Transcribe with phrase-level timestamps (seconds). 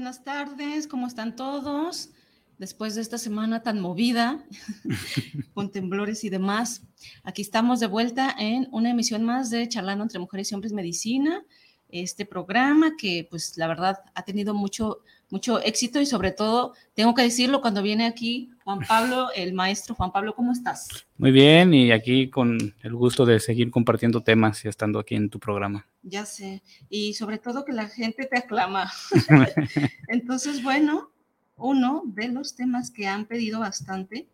[0.00, 0.86] buenas tardes.
[0.86, 2.08] ¿Cómo están todos?
[2.56, 4.42] Después de esta semana tan movida,
[5.52, 6.84] con temblores y demás,
[7.22, 11.44] aquí estamos de vuelta en una emisión más de Charlando entre Mujeres y Hombres Medicina,
[11.90, 17.14] este programa que pues la verdad ha tenido mucho, mucho éxito y sobre todo, tengo
[17.14, 20.88] que decirlo, cuando viene aquí Juan Pablo, el maestro Juan Pablo, ¿cómo estás?
[21.16, 25.30] Muy bien, y aquí con el gusto de seguir compartiendo temas y estando aquí en
[25.30, 25.86] tu programa.
[26.02, 28.90] Ya sé, y sobre todo que la gente te aclama.
[30.08, 31.10] Entonces, bueno,
[31.56, 34.26] uno de los temas que han pedido bastante,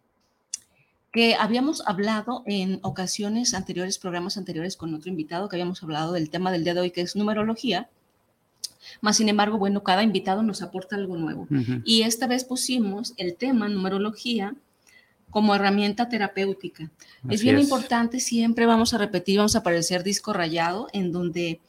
[1.12, 6.30] que habíamos hablado en ocasiones anteriores, programas anteriores con otro invitado, que habíamos hablado del
[6.30, 7.88] tema del día de hoy, que es numerología,
[9.00, 11.46] más sin embargo, bueno, cada invitado nos aporta algo nuevo.
[11.84, 14.54] Y esta vez pusimos el tema numerología
[15.30, 16.90] como herramienta terapéutica.
[17.28, 21.60] es bien importante, siempre vamos a repetir, vamos a aparecer disco rayado, en donde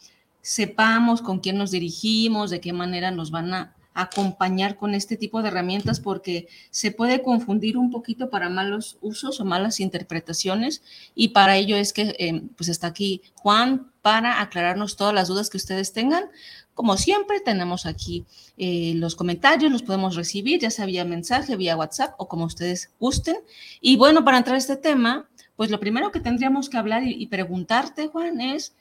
[0.42, 5.42] sepamos con quién nos dirigimos, de qué manera nos van a acompañar con este tipo
[5.42, 10.84] de herramientas porque se puede confundir un poquito para malos usos o malas interpretaciones
[11.16, 15.50] y para ello es que eh, pues está aquí Juan para aclararnos todas las dudas
[15.50, 16.26] que ustedes tengan.
[16.74, 18.26] Como siempre, tenemos aquí
[18.56, 22.92] eh, los comentarios, los podemos recibir, ya sea vía mensaje, vía WhatsApp o como ustedes
[23.00, 23.38] gusten.
[23.82, 27.26] Y bueno, para entrar a este tema, pues lo primero que tendríamos que hablar y,
[27.26, 28.76] preguntarte, Juan, es,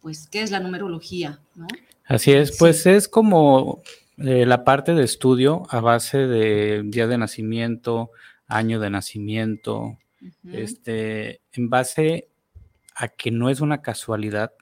[0.00, 1.40] pues, ¿qué es la numerología?
[2.06, 3.82] Así es, pues es como
[4.18, 8.10] eh, la parte de estudio a base de día de nacimiento,
[8.46, 9.98] año de nacimiento,
[10.52, 12.28] este, en base
[12.94, 14.52] a que no es una casualidad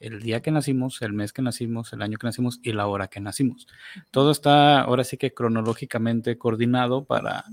[0.00, 3.06] el día que nacimos, el mes que nacimos, el año que nacimos y la hora
[3.06, 3.68] que nacimos.
[4.10, 7.44] Todo está ahora sí que cronológicamente coordinado para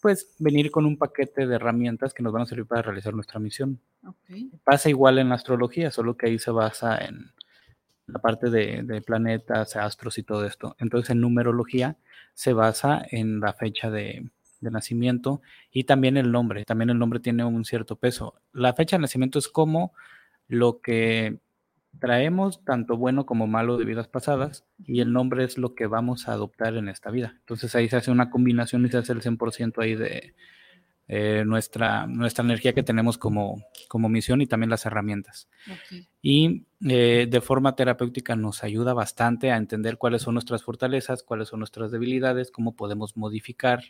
[0.00, 3.40] pues venir con un paquete de herramientas que nos van a servir para realizar nuestra
[3.40, 3.80] misión.
[4.62, 7.32] Pasa igual en la astrología, solo que ahí se basa en
[8.08, 10.74] la parte de, planetas, astros y todo esto.
[10.78, 11.96] Entonces en numerología
[12.34, 14.28] se basa en la fecha de,
[14.60, 16.64] de nacimiento y también el nombre.
[16.64, 18.34] También el nombre tiene un cierto peso.
[18.52, 19.92] La fecha de nacimiento es como
[20.48, 21.38] lo que
[21.98, 26.28] traemos tanto bueno como malo de vidas pasadas y el nombre es lo que vamos
[26.28, 27.36] a adoptar en esta vida.
[27.40, 30.34] Entonces ahí se hace una combinación y se hace el 100% ahí de
[31.10, 35.48] eh, nuestra, nuestra energía que tenemos como, como misión y también las herramientas.
[36.20, 41.48] Y eh, de forma terapéutica nos ayuda bastante a entender cuáles son nuestras fortalezas, cuáles
[41.48, 43.84] son nuestras debilidades, cómo podemos modificar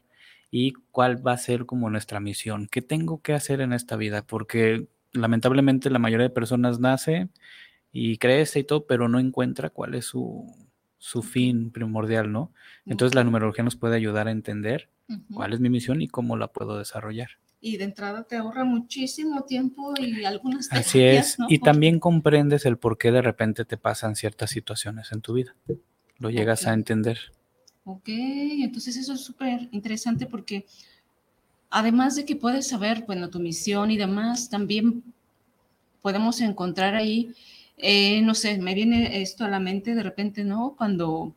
[0.52, 2.68] y cuál va a ser como nuestra misión.
[2.70, 4.24] ¿Qué tengo que hacer en esta vida?
[4.24, 7.28] Porque lamentablemente la mayoría de personas nace
[7.90, 10.54] y crece y todo, pero no encuentra cuál es su,
[11.22, 12.52] fin primordial, ¿no?
[12.86, 14.88] Entonces la numerología nos puede ayudar a entender
[15.32, 17.30] cuál es mi misión y cómo la puedo desarrollar.
[17.60, 22.78] Y de entrada te ahorra muchísimo tiempo y algunas Así es, y también comprendes el
[22.78, 25.56] por qué de repente te pasan ciertas situaciones en tu vida.
[26.18, 27.18] Lo llegas a entender.
[27.84, 30.66] Ok, entonces eso es súper interesante porque
[31.70, 35.02] además de que puedes saber, bueno, tu misión y demás, también
[36.00, 37.34] podemos encontrar ahí
[37.78, 40.74] eh, no sé, me viene esto a la mente de repente, ¿no?
[40.76, 41.34] Cuando,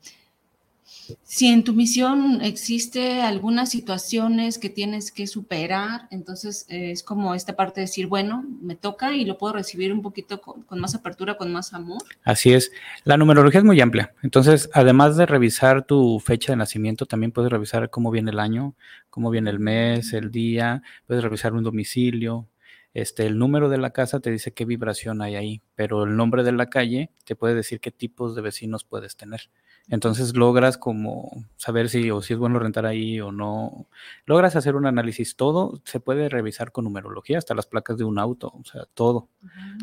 [1.24, 7.36] si en tu misión existe algunas situaciones que tienes que superar, entonces eh, es como
[7.36, 10.96] esta parte de decir, bueno, me toca y lo puedo recibir un poquito con, más
[10.96, 12.02] apertura, con más amor.
[12.24, 12.72] Así es.
[13.04, 14.14] La numerología es muy amplia.
[14.24, 18.76] Entonces, además de revisar tu fecha de nacimiento, también puedes revisar cómo viene el año,
[19.10, 22.48] cómo viene el mes, el día, puedes revisar un domicilio,
[22.94, 26.44] este, el número de la casa te dice qué vibración hay ahí, pero el nombre
[26.44, 29.50] de la calle te puede decir qué tipos de vecinos puedes tener.
[29.88, 33.88] Entonces logras como saber si o si es bueno rentar ahí o no.
[34.26, 35.36] Logras hacer un análisis.
[35.36, 39.30] Todo se puede revisar con numerología, hasta las placas de un auto, o sea, todo.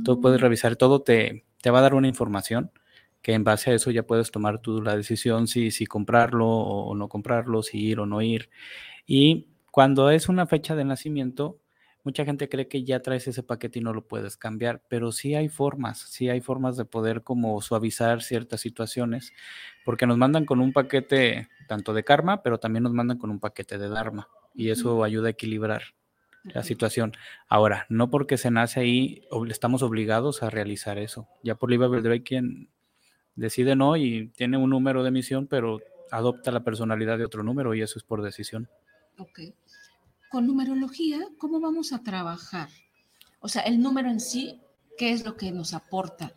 [0.04, 2.70] Todo puedes revisar, todo te, te va a dar una información
[3.22, 6.94] que en base a eso ya puedes tomar tú la decisión si, si comprarlo o
[6.94, 8.48] no comprarlo, si ir o no ir.
[9.06, 11.58] Y cuando es una fecha de nacimiento,
[12.08, 15.34] mucha gente cree que ya traes ese paquete y no lo puedes cambiar, pero sí
[15.34, 19.34] hay formas, sí hay formas de poder como suavizar ciertas situaciones,
[19.84, 23.40] porque nos mandan con un paquete tanto de karma, pero también nos mandan con un
[23.40, 25.82] paquete de dharma y eso ayuda a equilibrar
[26.44, 27.12] la situación.
[27.46, 31.28] Ahora, no porque se nace ahí, estamos obligados a realizar eso.
[31.42, 32.70] Ya por libre albedrío quien
[33.34, 35.80] decide no y tiene un número de emisión, pero
[36.10, 38.66] adopta la personalidad de otro número y eso es por decisión.
[39.18, 39.40] Ok.
[40.30, 42.68] Con numerología, ¿cómo vamos a trabajar?
[43.40, 44.60] O sea, el número en sí,
[44.96, 46.32] ¿qué es lo que nos aporta?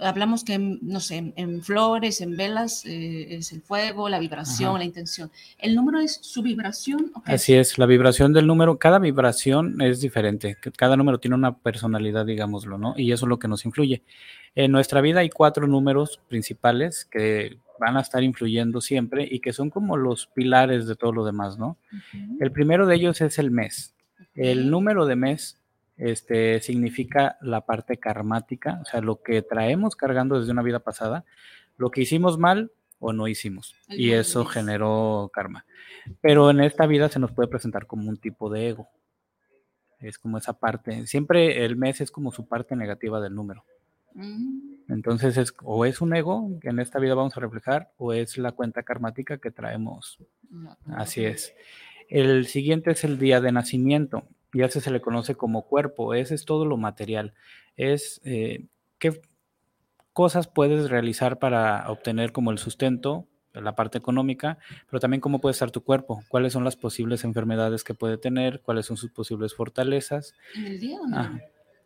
[0.00, 4.84] hablamos que, no sé, en, flores, en velas, eh, es el fuego, la vibración, la
[4.84, 5.30] intención.
[5.58, 7.12] ¿El número es su vibración?
[7.24, 7.78] Así es?
[7.78, 12.94] la vibración del número, cada vibración es diferente, cada número tiene una personalidad, digámoslo, ¿no?
[12.96, 14.02] Y eso es lo que nos influye.
[14.54, 19.52] En nuestra vida hay cuatro números principales que van a estar influyendo siempre y que
[19.52, 21.78] son como los pilares de todo lo demás, ¿no?
[22.40, 23.94] El primero de ellos es el mes.
[24.34, 25.60] El número de mes
[25.96, 31.24] este, significa la parte karmática, o sea, lo que traemos cargando desde una vida pasada,
[31.76, 35.66] lo que hicimos mal o no hicimos, y eso generó karma.
[36.20, 38.88] Pero en esta vida se nos puede presentar como un tipo de ego.
[40.00, 43.64] Es como esa parte, siempre el mes es como su parte negativa del número.
[44.14, 44.74] Mm.
[44.88, 48.38] Entonces es o es un ego que en esta vida vamos a reflejar o es
[48.38, 50.18] la cuenta karmática que traemos.
[50.94, 51.54] Así es.
[52.08, 56.14] El siguiente es el día de nacimiento y a ese se le conoce como cuerpo,
[56.14, 57.34] ese es todo lo material,
[57.76, 58.66] es eh,
[58.98, 59.20] qué
[60.12, 64.58] cosas puedes realizar para obtener como el sustento, la parte económica,
[64.90, 68.60] pero también cómo puede estar tu cuerpo, cuáles son las posibles enfermedades que puede tener,
[68.60, 70.34] cuáles son sus posibles fortalezas.
[70.54, 71.40] ¿En el día o no?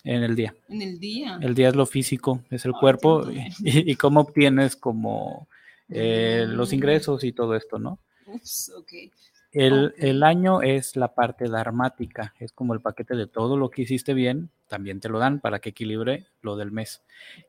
[0.09, 0.55] En el día.
[0.69, 1.39] En el día.
[1.41, 3.27] El día es lo físico, es el cuerpo
[3.63, 5.49] y, cómo obtienes como
[5.89, 7.99] eh, los ingresos y todo esto, ¿no?
[8.27, 9.11] Ups, okay.
[9.53, 14.15] El, año es la parte dharmática, es como el paquete de todo lo que hiciste
[14.15, 17.03] bien, también te lo dan para que equilibre lo del mes.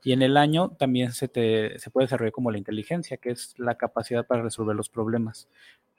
[0.03, 3.53] Y en el año también se, te, se puede desarrollar como la inteligencia, que es
[3.57, 5.49] la capacidad para resolver los problemas.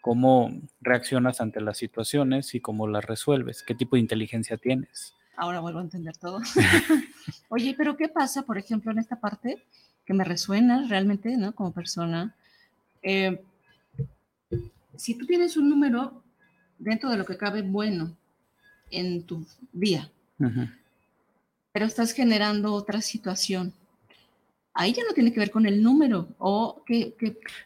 [0.00, 5.14] Cómo reaccionas ante las situaciones y cómo las resuelves, qué tipo de inteligencia tienes.
[5.40, 6.42] Ahora vuelvo a entender todo.
[7.48, 9.64] Oye, pero ¿qué pasa, por ejemplo, en esta parte
[10.04, 11.54] que me resuena realmente, ¿no?
[11.54, 12.34] Como persona.
[13.02, 13.42] Eh,
[14.96, 16.22] si tú tienes un número
[16.78, 18.14] dentro de lo que cabe bueno
[18.90, 20.10] en tu día,
[21.72, 23.72] pero estás generando otra situación,
[24.74, 27.14] ahí ya no tiene que ver con el número o que,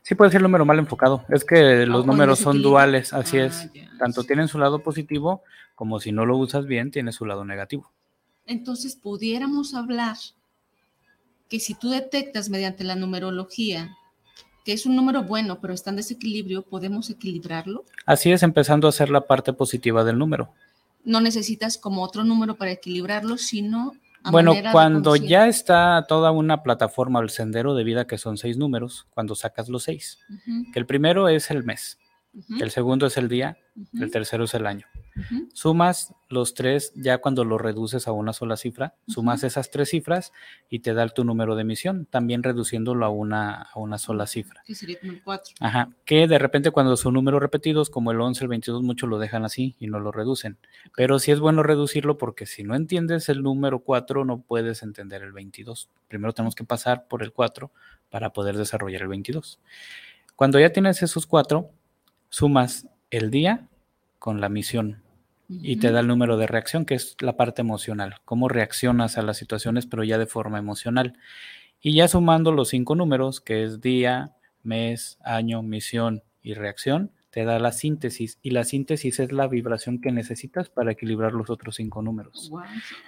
[0.02, 3.46] Sí puede ser el número mal enfocado, es que los números son duales, así ah,
[3.46, 5.42] es, tanto tienen su lado positivo
[5.74, 7.90] como si no lo usas bien tiene su lado negativo.
[8.46, 10.16] Entonces pudiéramos hablar
[11.48, 13.96] que si tú detectas mediante la numerología
[14.64, 17.84] que es un número bueno, pero está en desequilibrio, ¿podemos equilibrarlo?
[18.06, 20.52] Así es, empezando a hacer la parte positiva del número.
[21.04, 23.92] No necesitas como otro número para equilibrarlo, sino...
[24.30, 29.06] Bueno, cuando ya está toda una plataforma, el sendero de vida, que son seis números,
[29.10, 30.18] cuando sacas los seis,
[30.72, 31.98] que el primero es el mes,
[32.60, 33.58] el segundo es el día,
[34.00, 34.86] el tercero es el año.
[35.52, 40.32] Sumas los tres, ya cuando lo reduces a una sola cifra, sumas esas tres cifras
[40.68, 44.62] y te da tu número de emisión, también reduciéndolo a una, a una sola cifra.
[44.64, 45.54] Que sería como el 4.
[45.60, 49.18] Ajá, que de repente cuando son números repetidos, como el 11, el 22, muchos lo
[49.18, 50.58] dejan así y no lo reducen.
[50.96, 55.22] Pero sí es bueno reducirlo porque si no entiendes el número 4, no puedes entender
[55.22, 55.88] el 22.
[56.08, 57.70] Primero tenemos que pasar por el 4
[58.10, 59.60] para poder desarrollar el 22.
[60.36, 61.70] Cuando ya tienes esos cuatro,
[62.28, 63.68] sumas el día
[64.18, 65.03] con la misión
[65.48, 69.22] y te da el número de reacción, que es la parte emocional, cómo reaccionas a
[69.22, 71.18] las situaciones, pero ya de forma emocional.
[71.80, 74.32] Y ya sumando los cinco números, que es día,
[74.62, 78.38] mes, año, misión y reacción, te da la síntesis.
[78.42, 82.50] Y la síntesis es la vibración que necesitas para equilibrar los otros cinco números.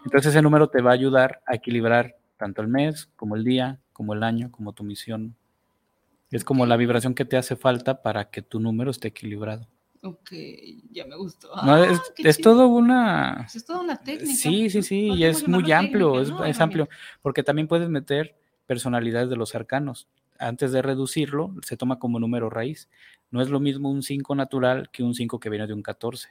[0.04, 3.78] Entonces ese número te va a ayudar a equilibrar tanto el mes, como el día,
[3.92, 5.36] como el año, como tu misión,
[6.30, 9.68] es como la vibración que te hace falta para que tu número esté equilibrado.
[10.02, 10.30] Ok,
[10.90, 11.48] ya me gustó.
[12.18, 13.34] es, ah, todo una...
[13.38, 14.34] Pues es toda una técnica.
[14.34, 16.88] Sí, sí, sí, y es muy amplio, es, amplio,
[17.22, 18.36] porque también puedes meter
[18.66, 20.08] personalidades de los arcanos.
[20.38, 22.88] Antes de reducirlo, se toma como número raíz.
[23.30, 26.28] No es lo mismo un 5 natural que un 5 que viene de un 14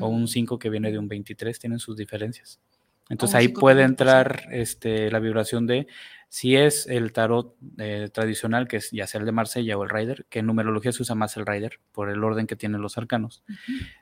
[0.00, 0.58] o un 5 mm.
[0.58, 2.60] que viene de un 23, tienen sus diferencias.
[3.08, 5.86] Entonces ahí puede entrar este, la vibración de
[6.28, 9.90] si es el tarot eh, tradicional, que es ya sea el de Marsella o el
[9.90, 12.98] Rider, que en numerología se usa más el Rider por el orden que tienen los
[12.98, 13.44] arcanos,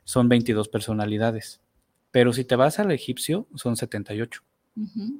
[0.04, 1.60] son 22 personalidades.
[2.10, 4.42] Pero si te vas al egipcio, son 78.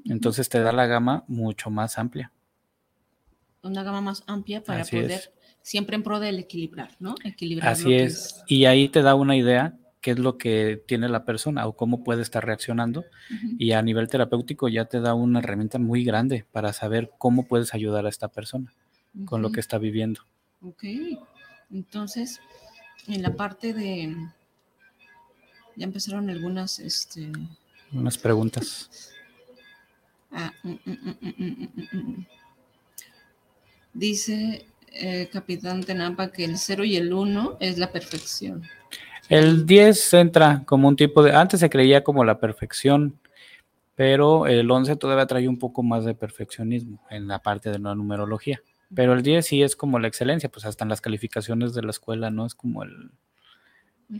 [0.06, 2.32] Entonces te da la gama mucho más amplia.
[3.62, 7.14] una gama más amplia para poder siempre en pro del equilibrar, ¿no?
[7.24, 7.72] Equilibrar.
[7.72, 8.42] Así es.
[8.46, 12.04] Y ahí te da una idea qué es lo que tiene la persona o cómo
[12.04, 13.04] puede estar reaccionando.
[13.56, 17.72] Y a nivel terapéutico ya te da una herramienta muy grande para saber cómo puedes
[17.72, 18.74] ayudar a esta persona
[19.24, 20.20] con lo que está viviendo.
[20.60, 20.84] Ok.
[21.70, 22.40] Entonces,
[23.06, 24.14] en la parte de...
[25.76, 26.80] Ya empezaron algunas...
[26.80, 27.30] Este...
[27.92, 29.12] Unas preguntas.
[30.32, 31.16] Ah, mm, mm,
[31.92, 32.26] mm,
[33.94, 38.62] Dice eh, Capitán Tenampa que el 0 y el 1 es la perfección.
[39.32, 41.32] El 10 entra como un tipo de...
[41.32, 43.18] Antes se creía como la perfección,
[43.94, 47.94] pero el 11 todavía trae un poco más de perfeccionismo en la parte de la
[47.94, 48.60] numerología.
[48.94, 51.92] Pero el 10 sí es como la excelencia, pues hasta en las calificaciones de la
[51.92, 52.44] escuela, ¿no?
[52.44, 53.10] Es como el,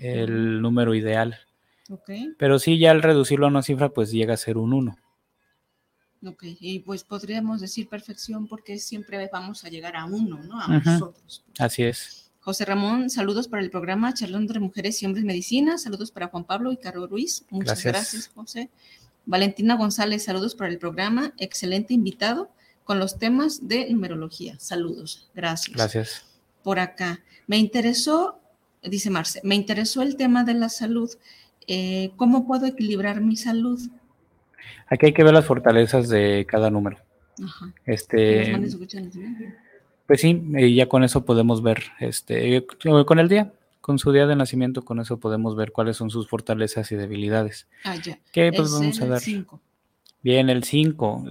[0.00, 1.38] el número ideal.
[2.38, 4.96] Pero sí, ya al reducirlo a una cifra, pues llega a ser un 1.
[6.24, 10.58] Ok, y pues podríamos decir perfección porque siempre vamos a llegar a uno, ¿no?
[10.58, 11.44] A nosotros.
[11.58, 12.31] Así es.
[12.42, 15.78] José Ramón, saludos para el programa Charlando entre Mujeres y Hombres Medicina.
[15.78, 17.44] Saludos para Juan Pablo y Caro Ruiz.
[17.50, 18.32] Muchas gracias.
[18.34, 18.68] José.
[19.26, 21.32] Valentina González, saludos para el programa.
[21.38, 22.50] Excelente invitado
[22.82, 24.58] con los temas de numerología.
[24.58, 25.30] Saludos.
[25.36, 25.76] Gracias.
[25.76, 26.26] Gracias.
[26.64, 27.20] Por acá.
[27.46, 28.40] Me interesó,
[28.82, 31.10] dice Marce, me interesó el tema de la salud.
[31.68, 33.80] Eh, ¿Cómo puedo equilibrar mi salud?
[34.88, 36.98] Aquí hay que ver las fortalezas de cada número.
[37.86, 38.52] Este,
[40.12, 42.66] pues sí, y ya con eso podemos ver, este,
[43.06, 46.28] con el día, con su día de nacimiento, con eso podemos ver cuáles son sus
[46.28, 47.66] fortalezas y debilidades.
[47.82, 48.18] Ah, ya.
[48.30, 49.22] ¿Qué pues, vamos a dar?
[50.20, 51.24] Bien, el 5.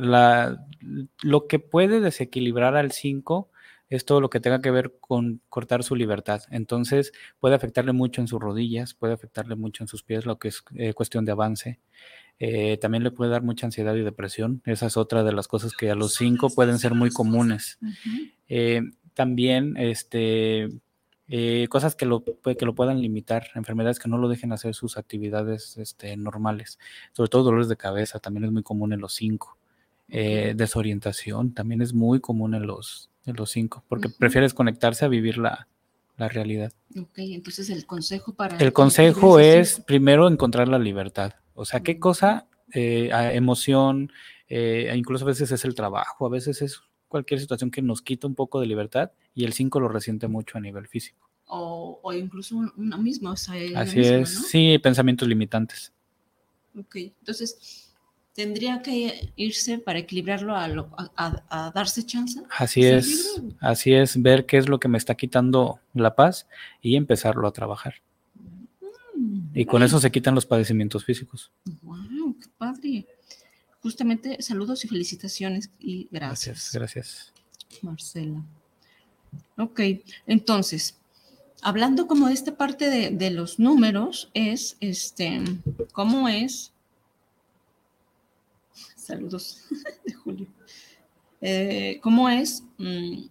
[1.22, 3.52] Lo que puede desequilibrar al 5
[3.92, 6.42] es todo lo que tenga que ver con cortar su libertad.
[6.50, 10.48] Entonces puede afectarle mucho en sus rodillas, puede afectarle mucho en sus pies, lo que
[10.48, 11.80] es eh, cuestión de avance.
[12.44, 14.64] Eh, también le puede dar mucha ansiedad y depresión.
[14.66, 17.78] Esa es otra de las cosas que a los cinco pueden ser muy comunes.
[18.50, 18.82] Eh,
[19.14, 20.68] también este,
[21.28, 24.98] eh, cosas que lo, que lo puedan limitar, enfermedades que no lo dejen hacer sus
[24.98, 26.80] actividades este, normales,
[27.12, 29.56] sobre todo dolores de cabeza, también es muy común en los cinco.
[30.08, 35.38] desorientación también es muy común en los, en los cinco, porque prefieres conectarse a vivir
[35.38, 35.68] la,
[36.18, 36.74] la realidad.
[37.00, 38.58] Ok, entonces el consejo para...
[38.58, 41.34] El consejo es primero encontrar la libertad.
[41.62, 44.12] O sea, qué cosa, eh, emoción,
[44.48, 48.28] eh, incluso a veces es el trabajo, a veces es cualquier situación que nos quita
[48.28, 51.30] un poco de libertad y el 5 lo resiente mucho a nivel físico.
[51.46, 53.32] O, o incluso uno mismo.
[53.32, 55.94] O sea, Así es, sí, pensamientos limitantes.
[56.78, 57.92] Ok, entonces
[58.34, 62.42] tendría que irse para equilibrarlo a, a, darse chance.
[62.58, 66.48] Así es, así es, ver qué es lo que me está quitando la paz
[66.82, 67.96] y empezarlo a trabajar.
[69.54, 71.52] Y con eso se quitan los padecimientos físicos.
[71.82, 72.38] ¡Wow!
[72.40, 73.08] ¡Qué padre!
[73.82, 76.72] Justamente saludos y felicitaciones y gracias.
[76.74, 77.34] Gracias, gracias.
[77.82, 78.44] Marcela.
[79.58, 79.80] Ok,
[80.28, 80.98] entonces,
[81.62, 85.42] hablando como de esta parte de, de los números, es este,
[85.94, 86.72] ¿cómo es
[89.02, 89.64] Saludos
[90.06, 90.48] de Julio.
[91.42, 92.64] Eh, ¿Cómo es?
[92.78, 93.24] Mm,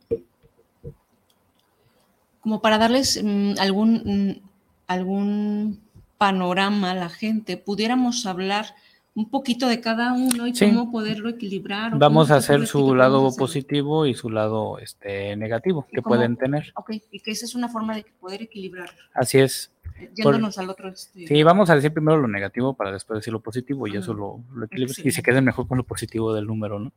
[2.41, 4.49] como para darles mm, algún, mm,
[4.89, 5.81] algún
[6.21, 8.75] panorama la gente, pudiéramos hablar
[9.15, 11.99] un poquito de cada uno y cómo poderlo equilibrar.
[11.99, 16.75] Vamos a hacer su lado positivo y su lado este, negativo que pueden tener.
[16.77, 18.91] Ok, y que esa es una forma de poder equilibrar.
[19.15, 19.73] Así es.
[20.15, 20.91] Yéndonos al otro.
[20.91, 21.27] Este...
[21.27, 24.45] Sí, vamos a decir primero lo negativo para después decir lo positivo y eso lo,
[24.53, 26.93] lo y se queden mejor con lo positivo del número, ¿no?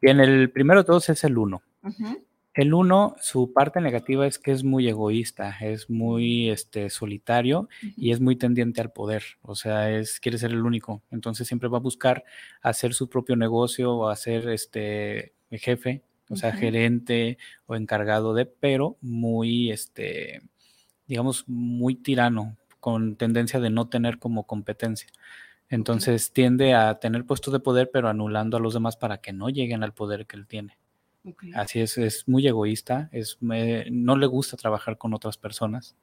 [0.00, 1.60] Bien, el primero de todos es el 1.
[2.54, 8.12] El 1, su parte negativa es que es muy egoísta, es muy este, solitario y
[8.12, 11.78] es muy tendiente al poder, o sea, es, quiere ser el único, entonces siempre va
[11.78, 12.24] a buscar
[12.62, 18.98] hacer su propio negocio o hacer este jefe, o sea, gerente o encargado de, pero
[19.00, 20.40] muy, este,
[21.08, 25.08] digamos, muy tirano, con tendencia de no tener como competencia.
[25.70, 29.48] Entonces tiende a tener puestos de poder, pero anulando a los demás para que no
[29.48, 30.76] lleguen al poder que él tiene.
[31.54, 35.96] Así es, es muy egoísta, es, no le gusta trabajar con otras personas.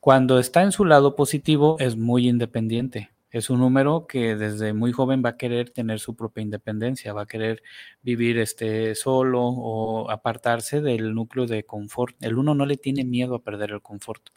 [0.00, 3.10] Cuando está en su lado positivo, es muy independiente.
[3.30, 7.22] Es un número que desde muy joven va a querer tener su propia independencia, va
[7.22, 7.62] a querer
[8.02, 12.16] vivir este, solo o apartarse del núcleo de confort.
[12.20, 14.30] El uno no le tiene miedo a perder el confort,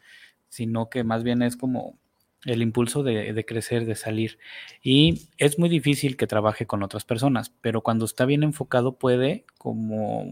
[0.48, 1.98] sino que más bien es como
[2.44, 4.38] el impulso de, crecer, de salir.
[4.82, 9.44] Y es muy difícil que trabaje con otras personas, pero cuando está bien enfocado puede
[9.58, 10.26] como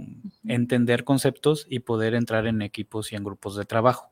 [0.45, 4.11] entender conceptos y poder entrar en equipos y en grupos de trabajo.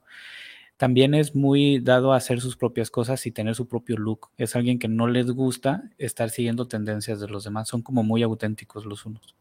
[0.76, 4.28] También es muy dado a hacer sus propias cosas y tener su propio look.
[4.36, 7.66] Es alguien que no les gusta estar siguiendo tendencias de los demás.
[7.66, 9.34] Son como muy auténticos los unos.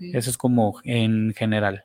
[0.00, 1.84] Eso es como en general.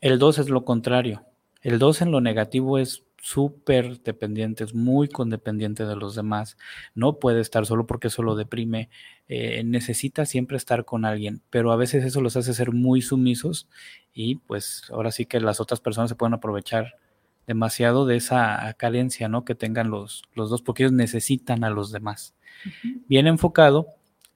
[0.00, 1.26] El 2 es lo contrario.
[1.60, 6.56] El 2 en lo negativo es súper dependiente, es muy condependiente de los demás.
[6.96, 8.90] No puede estar solo porque eso lo deprime.
[9.28, 13.68] Eh, necesita siempre estar con alguien, pero a veces eso los hace ser muy sumisos
[14.12, 16.96] y pues ahora sí que las otras personas se pueden aprovechar
[17.46, 19.44] demasiado de esa carencia, ¿no?
[19.44, 22.34] Que tengan los, los dos, porque ellos necesitan a los demás.
[23.06, 23.86] Bien enfocado,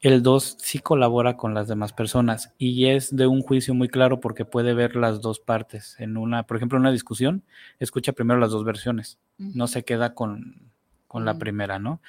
[0.06, 4.20] el 2 sí colabora con las demás personas y es de un juicio muy claro
[4.20, 5.96] porque puede ver las dos partes.
[5.98, 7.42] En una, por ejemplo, en una discusión,
[7.80, 10.70] escucha primero las dos versiones, no se queda con,
[11.08, 12.00] con la primera, ¿no?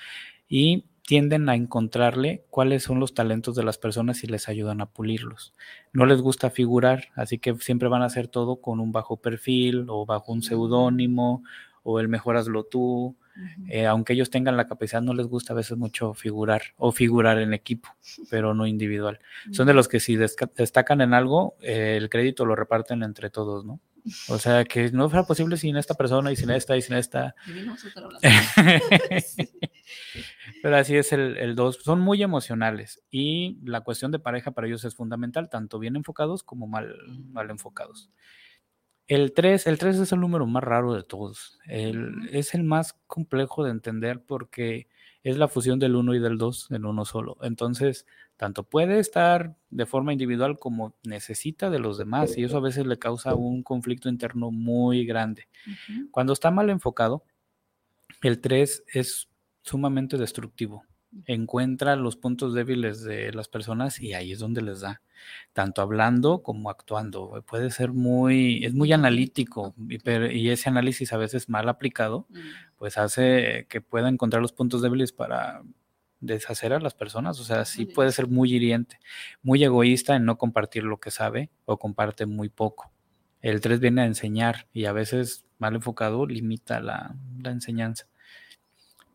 [0.47, 4.85] Y tienden a encontrarle cuáles son los talentos de las personas y les ayudan a
[4.85, 5.55] pulirlos.
[5.91, 9.87] No les gusta figurar, así que siempre van a hacer todo con un bajo perfil
[9.89, 11.41] o bajo un seudónimo
[11.81, 13.15] o el mejor hazlo tú
[13.69, 17.39] eh, aunque ellos tengan la capacidad, no les gusta a veces mucho figurar o figurar
[17.39, 17.89] en equipo,
[18.29, 19.19] pero no individual.
[19.51, 23.65] Son de los que si destacan en algo, eh, el crédito lo reparten entre todos,
[23.65, 23.79] ¿no?
[24.29, 27.35] O sea, que no fuera posible sin esta persona y sin esta y sin esta.
[30.61, 31.79] Pero así es el, dos.
[31.83, 36.43] Son muy emocionales y la cuestión de pareja para ellos es fundamental, tanto bien enfocados
[36.43, 36.95] como mal,
[37.31, 38.09] mal enfocados.
[39.07, 41.59] El 3, el 3 es el número más raro de todos.
[41.67, 44.87] es el más complejo de entender porque
[45.23, 47.37] es la fusión del 1 y del 2 en uno solo.
[47.41, 52.61] Entonces, tanto puede estar de forma individual como necesita de los demás y eso a
[52.61, 55.47] veces le causa un conflicto interno muy grande.
[56.11, 57.23] Cuando está mal enfocado,
[58.21, 59.29] el 3 es
[59.63, 60.83] sumamente destructivo
[61.25, 65.01] encuentra los puntos débiles de las personas y ahí es donde les da,
[65.53, 67.43] tanto hablando como actuando.
[67.47, 72.37] Puede ser muy, es muy analítico y, ese análisis a veces mal aplicado, mm.
[72.77, 75.63] pues hace que pueda encontrar los puntos débiles para
[76.19, 77.39] deshacer a las personas.
[77.39, 78.99] O sea, sí puede ser muy hiriente,
[79.41, 82.91] muy egoísta en no compartir lo que sabe o comparte muy poco.
[83.41, 88.07] El 3 viene a enseñar y a veces mal enfocado limita la, la enseñanza.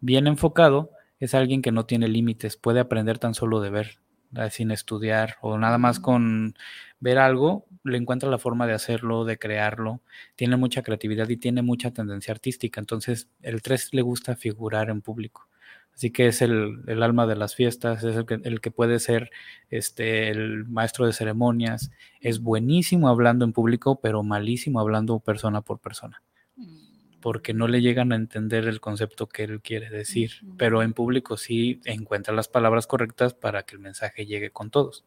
[0.00, 0.90] Bien enfocado,
[1.22, 4.00] es alguien que no tiene límites, puede aprender tan solo de ver,
[4.36, 6.56] eh, sin estudiar o nada más con
[6.98, 10.00] ver algo, le encuentra la forma de hacerlo, de crearlo,
[10.34, 15.00] tiene mucha creatividad y tiene mucha tendencia artística, entonces el 3 le gusta figurar en
[15.00, 15.48] público.
[15.94, 19.30] Así que es el, alma de las fiestas, es el que, el que, puede ser
[19.70, 25.78] este, el maestro de ceremonias, es buenísimo hablando en público, pero malísimo hablando persona por
[25.78, 26.20] persona
[27.22, 31.38] porque no le llegan a entender el concepto que él quiere decir, pero en público
[31.38, 35.04] sí encuentra las palabras correctas para que el mensaje llegue con todos.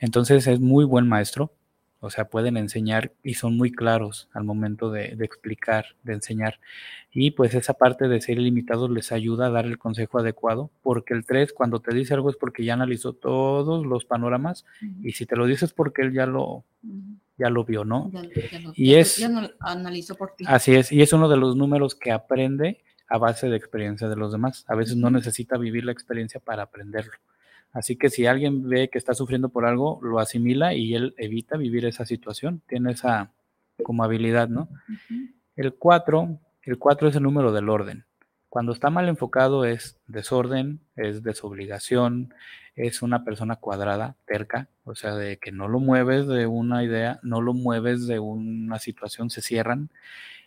[0.00, 1.52] Entonces es muy buen maestro,
[2.00, 6.58] o sea, pueden enseñar y son muy claros al momento de, explicar, de enseñar.
[7.12, 11.14] Y pues esa parte de ser ilimitados les ayuda a dar el consejo adecuado, porque
[11.14, 14.64] el 3 cuando te dice algo es porque ya analizó todos los panoramas
[15.02, 16.64] y si te lo dices porque él ya lo,
[17.42, 18.10] ya lo vio, ¿no?
[18.74, 19.24] y es...
[19.60, 20.44] analizó por ti.
[20.46, 24.16] Así es, y es uno de los números que aprende a base de experiencia de
[24.16, 24.64] los demás.
[24.68, 27.12] A veces no necesita vivir la experiencia para aprenderlo.
[27.72, 31.56] Así que si alguien ve que está sufriendo por algo, lo asimila y él evita
[31.56, 32.62] vivir esa situación.
[32.66, 33.32] Tiene esa
[33.82, 34.68] como habilidad, ¿no?
[35.56, 38.04] El 4, el 4 es el número del orden.
[38.52, 42.34] Cuando está mal enfocado es desorden, es desobligación,
[42.76, 47.18] es una persona cuadrada, terca, o sea, de que no lo mueves de una idea,
[47.22, 49.88] no lo mueves de una situación, se cierran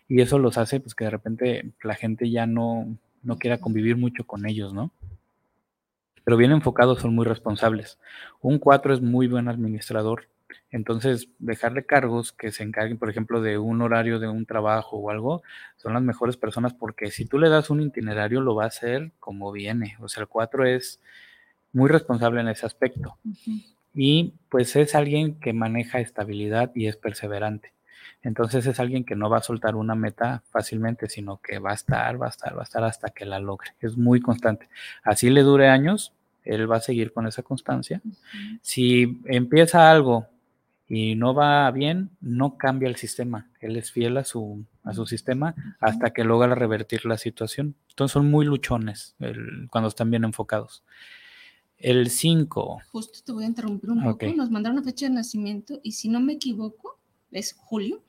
[0.07, 3.97] y eso los hace pues que de repente la gente ya no, no quiera convivir
[3.97, 4.91] mucho con ellos, ¿no?
[6.23, 7.97] Pero bien enfocados son muy responsables.
[8.39, 10.27] Un 4 es muy buen administrador,
[10.71, 15.09] entonces, dejarle cargos que se encarguen, por ejemplo, de un horario de un trabajo o
[15.09, 15.41] algo,
[15.77, 19.11] son las mejores personas porque si tú le das un itinerario, lo va a hacer
[19.19, 19.95] como viene.
[20.01, 20.99] O sea, el 4 es
[21.71, 23.17] muy responsable en ese aspecto.
[23.93, 27.73] Y pues es alguien que maneja estabilidad y es perseverante.
[28.21, 31.75] Entonces es alguien que no va a soltar una meta fácilmente, sino que va a
[31.75, 33.71] estar, va a estar, va a estar hasta que la logre.
[33.79, 34.67] Es muy constante.
[35.03, 36.11] Así le dure años,
[36.43, 38.01] él va a seguir con esa constancia.
[38.61, 40.27] Si empieza algo
[40.87, 43.49] y no va bien, no cambia el sistema.
[43.59, 47.75] Él es fiel a su, a su sistema hasta que logra revertir la situación.
[47.89, 49.15] Entonces son muy luchones
[49.71, 50.83] cuando están bien enfocados.
[51.77, 52.81] El 5.
[52.91, 54.25] Justo te voy a interrumpir un poco.
[54.35, 56.97] Nos mandaron una fecha de nacimiento y si no me equivoco,
[57.31, 58.01] es julio.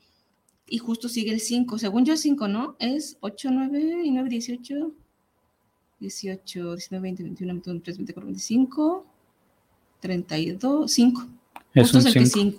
[0.69, 1.79] Y justo sigue el 5.
[1.79, 2.77] Según yo, es 5, ¿no?
[2.79, 4.93] Es 8, 9 y 9, 18.
[5.99, 9.07] 18, 19, 20, 21, 22, 23, 24, 25,
[10.01, 11.27] 32, 5.
[11.77, 12.59] Justo es, el que 5.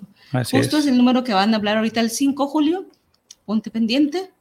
[0.52, 0.88] Justo es.
[0.88, 2.86] el número que van a hablar ahorita el 5, Julio.
[3.46, 4.32] Ponte pendiente.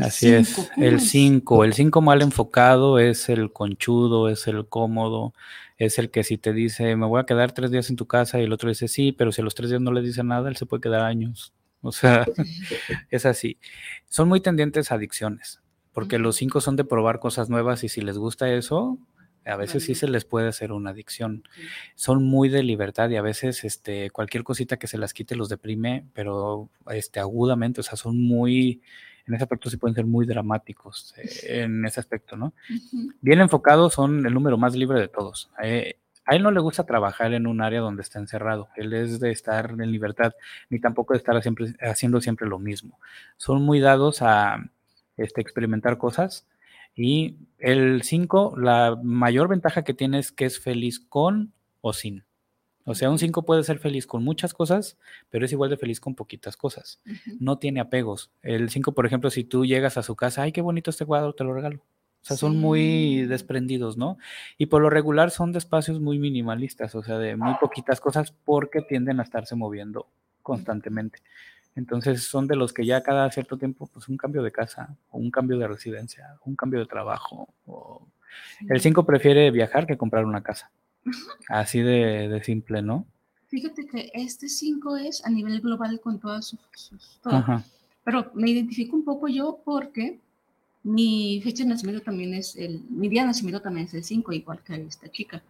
[0.00, 5.34] Así es, el 5, el 5 mal enfocado es el conchudo, es el cómodo,
[5.76, 8.40] es el que si te dice, me voy a quedar tres días en tu casa
[8.40, 10.48] y el otro dice, sí, pero si a los tres días no le dice nada,
[10.48, 11.52] él se puede quedar años.
[11.82, 12.26] O sea,
[13.10, 13.58] es así.
[14.08, 15.60] Son muy tendientes a adicciones,
[15.92, 18.98] porque los cinco son de probar cosas nuevas y si les gusta eso,
[19.46, 21.44] a veces sí se les puede hacer una adicción.
[21.94, 25.48] Son muy de libertad y a veces este, cualquier cosita que se las quite los
[25.48, 28.82] deprime, pero este, agudamente, o sea, son muy,
[29.26, 32.54] en ese aspecto sí pueden ser muy dramáticos eh, en ese aspecto, ¿no?
[33.20, 35.50] Bien enfocados son el número más libre de todos.
[35.62, 38.68] Eh, a él no le gusta trabajar en un área donde está encerrado.
[38.74, 40.34] Él es de estar en libertad,
[40.70, 42.98] ni tampoco de estar siempre, haciendo siempre lo mismo.
[43.36, 44.68] Son muy dados a
[45.16, 46.44] este, experimentar cosas
[46.96, 52.24] y el 5, la mayor ventaja que tiene es que es feliz con o sin.
[52.84, 54.96] O sea, un 5 puede ser feliz con muchas cosas,
[55.28, 57.00] pero es igual de feliz con poquitas cosas.
[57.40, 58.30] No tiene apegos.
[58.42, 61.34] El 5, por ejemplo, si tú llegas a su casa, ay, qué bonito este cuadro,
[61.34, 61.82] te lo regalo.
[62.22, 64.18] O sea, son muy desprendidos, ¿no?
[64.56, 68.32] Y por lo regular son de espacios muy minimalistas, o sea, de muy poquitas cosas
[68.44, 70.08] porque tienden a estarse moviendo
[70.42, 71.20] constantemente.
[71.76, 75.18] Entonces son de los que ya cada cierto tiempo, pues un cambio de casa, o
[75.18, 77.48] un cambio de residencia, un cambio de trabajo.
[78.68, 80.70] El 5 prefiere viajar que comprar una casa.
[81.48, 83.06] Así de, simple, ¿no?
[83.48, 87.20] Fíjate que este 5 es a nivel global con todas sus...
[88.04, 90.18] Pero me identifico un poco yo porque
[90.82, 92.82] mi fecha de nacimiento también es el...
[92.88, 95.42] Mi día de nacimiento también es el 5, igual que esta chica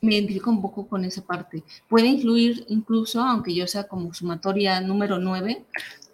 [0.00, 1.62] me identifico un poco con esa parte.
[1.88, 5.64] Puede influir incluso, aunque yo sea como sumatoria número 9,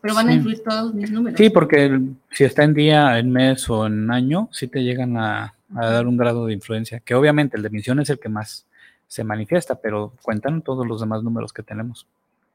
[0.01, 1.39] pero van a influir todos mis números.
[1.39, 5.55] Sí, porque si está en día, en mes o en año, sí te llegan a,
[5.69, 8.67] dar un grado de influencia, que obviamente el de misión es el que más
[9.09, 12.07] se manifiesta, pero cuentan todos los demás números que tenemos.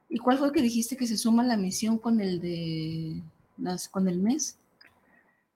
[0.09, 3.21] ¿Y cuál fue el que dijiste que se suma la misión con el de
[3.57, 4.57] las, con el mes?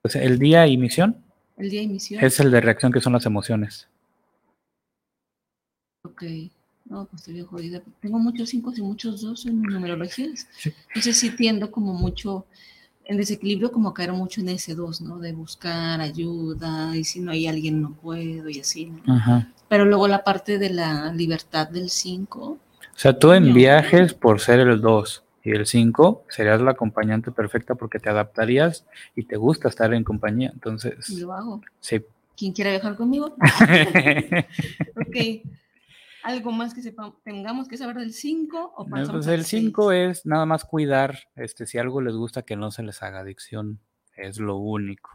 [0.01, 1.17] Pues el día y misión.
[1.57, 2.23] El día y misión.
[2.23, 3.87] Es el de reacción que son las emociones.
[6.05, 6.23] Ok.
[6.85, 7.81] No, pues estoy bien jodida.
[7.99, 10.47] Tengo muchos cinco y muchos dos en numerologías.
[10.89, 12.45] Entonces sí tiendo como mucho
[13.05, 15.17] en desequilibrio, como caer mucho en ese dos, ¿no?
[15.19, 18.91] De buscar ayuda y si no hay alguien no puedo y así.
[19.67, 22.41] Pero luego la parte de la libertad del 5.
[22.41, 22.59] O
[22.95, 27.75] sea, tú en viajes por ser el 2 y el 5 serías la acompañante perfecta
[27.75, 30.51] porque te adaptarías y te gusta estar en compañía.
[30.53, 31.09] Entonces.
[31.09, 31.61] Lo hago.
[31.79, 32.01] Sí.
[32.37, 33.35] ¿Quién quiere viajar conmigo?
[34.95, 35.17] ok.
[36.25, 36.81] ¿Algo más que
[37.23, 38.73] tengamos que saber del 5?
[38.77, 42.71] O pues el 5 es nada más cuidar, este, si algo les gusta que no
[42.71, 43.79] se les haga adicción,
[44.17, 45.11] es lo único.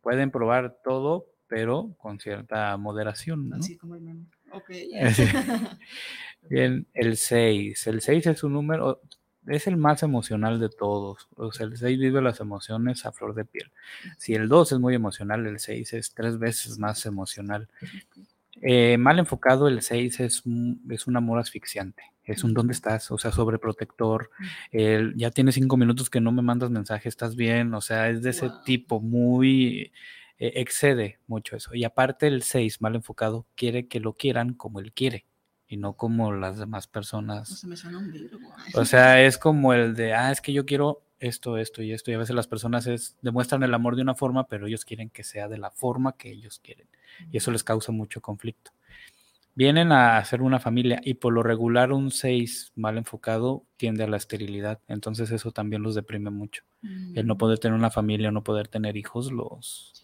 [0.00, 3.52] Pueden probar todo, pero con cierta moderación.
[3.52, 4.24] Así como el meme.
[4.52, 4.70] Ok.
[6.48, 7.86] Bien, el 6.
[7.88, 9.02] El 6 es un número,
[9.46, 11.28] es el más emocional de todos.
[11.36, 13.70] O sea, el 6 vive las emociones a flor de piel.
[14.16, 17.68] Si el 2 es muy emocional, el 6 es tres veces más emocional.
[18.62, 22.02] Eh, mal enfocado, el 6 es un, es un amor asfixiante.
[22.24, 23.10] Es un ¿dónde estás?
[23.10, 24.30] O sea, sobreprotector.
[24.70, 27.74] El, ya tienes cinco minutos que no me mandas mensaje, estás bien.
[27.74, 29.92] O sea, es de ese tipo, muy.
[30.38, 31.74] Eh, excede mucho eso.
[31.74, 35.26] Y aparte, el 6, mal enfocado, quiere que lo quieran como él quiere
[35.66, 37.64] y no como las demás personas.
[38.74, 42.10] O sea, es como el de, ah, es que yo quiero esto, esto y esto.
[42.10, 45.10] Y a veces las personas es, demuestran el amor de una forma, pero ellos quieren
[45.10, 46.88] que sea de la forma que ellos quieren.
[47.30, 48.72] Y eso les causa mucho conflicto.
[49.54, 54.06] Vienen a hacer una familia y por lo regular un 6 mal enfocado tiende a
[54.06, 54.80] la esterilidad.
[54.88, 56.62] Entonces eso también los deprime mucho.
[56.82, 57.38] El no mm.
[57.38, 60.02] poder tener una familia, no poder tener hijos, los...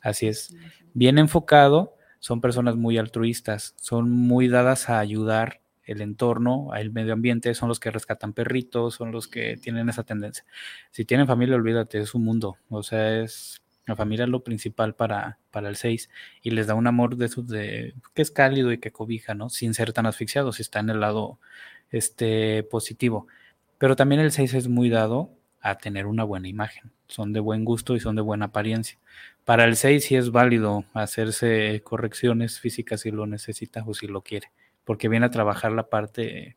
[0.00, 0.54] Así es.
[0.92, 7.12] Bien enfocado, son personas muy altruistas, son muy dadas a ayudar el entorno, el medio
[7.12, 10.44] ambiente, son los que rescatan perritos, son los que tienen esa tendencia.
[10.90, 12.56] Si tienen familia, olvídate, es un mundo.
[12.68, 16.08] O sea, es la familia es lo principal para, para el 6
[16.42, 19.50] y les da un amor de esos de que es cálido y que cobija, ¿no?
[19.50, 21.38] Sin ser tan asfixiados, si está en el lado
[21.90, 23.26] este, positivo.
[23.78, 26.92] Pero también el 6 es muy dado a tener una buena imagen.
[27.08, 28.98] Son de buen gusto y son de buena apariencia.
[29.44, 34.22] Para el 6 sí es válido hacerse correcciones físicas si lo necesita o si lo
[34.22, 34.50] quiere
[34.84, 36.56] porque viene a trabajar la parte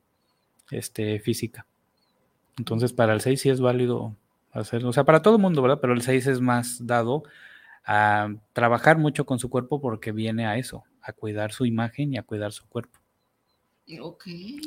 [0.71, 1.65] este, física.
[2.57, 4.15] Entonces, para el 6 sí es válido
[4.51, 5.79] hacerlo, o sea, para todo el mundo, ¿verdad?
[5.79, 7.23] Pero el 6 es más dado
[7.85, 12.17] a trabajar mucho con su cuerpo porque viene a eso, a cuidar su imagen y
[12.17, 12.99] a cuidar su cuerpo.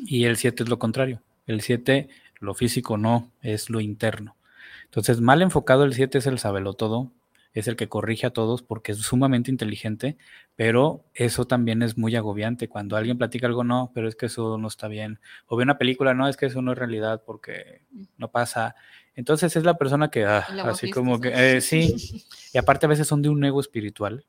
[0.06, 1.20] Y el 7 es lo contrario.
[1.46, 4.36] El 7, lo físico no, es lo interno.
[4.84, 7.12] Entonces, mal enfocado el 7 es el sabelo todo,
[7.52, 10.16] es el que corrige a todos porque es sumamente inteligente,
[10.56, 12.68] pero eso también es muy agobiante.
[12.68, 15.20] Cuando alguien platica algo, no, pero es que eso no está bien.
[15.46, 17.82] O ve una película, no, es que eso no es realidad porque
[18.16, 18.76] no pasa.
[19.14, 21.94] Entonces es la persona que, ah, así como que, eh, sí,
[22.52, 24.24] y aparte a veces son de un ego espiritual.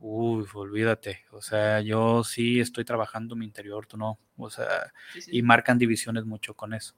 [0.00, 1.24] Uy, olvídate.
[1.32, 4.18] O sea, yo sí estoy trabajando mi interior, tú no.
[4.36, 4.92] O sea,
[5.26, 6.94] y marcan divisiones mucho con eso.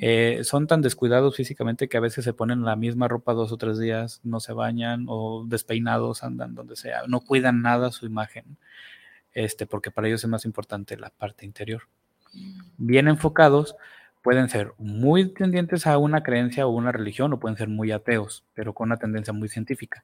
[0.00, 3.56] Eh, son tan descuidados físicamente que a veces se ponen la misma ropa dos o
[3.56, 8.56] tres días, no se bañan o despeinados, andan donde sea, no cuidan nada su imagen,
[9.32, 11.82] este, porque para ellos es más importante la parte interior.
[12.76, 13.76] Bien enfocados,
[14.22, 18.44] pueden ser muy tendientes a una creencia o una religión o pueden ser muy ateos,
[18.54, 20.02] pero con una tendencia muy científica,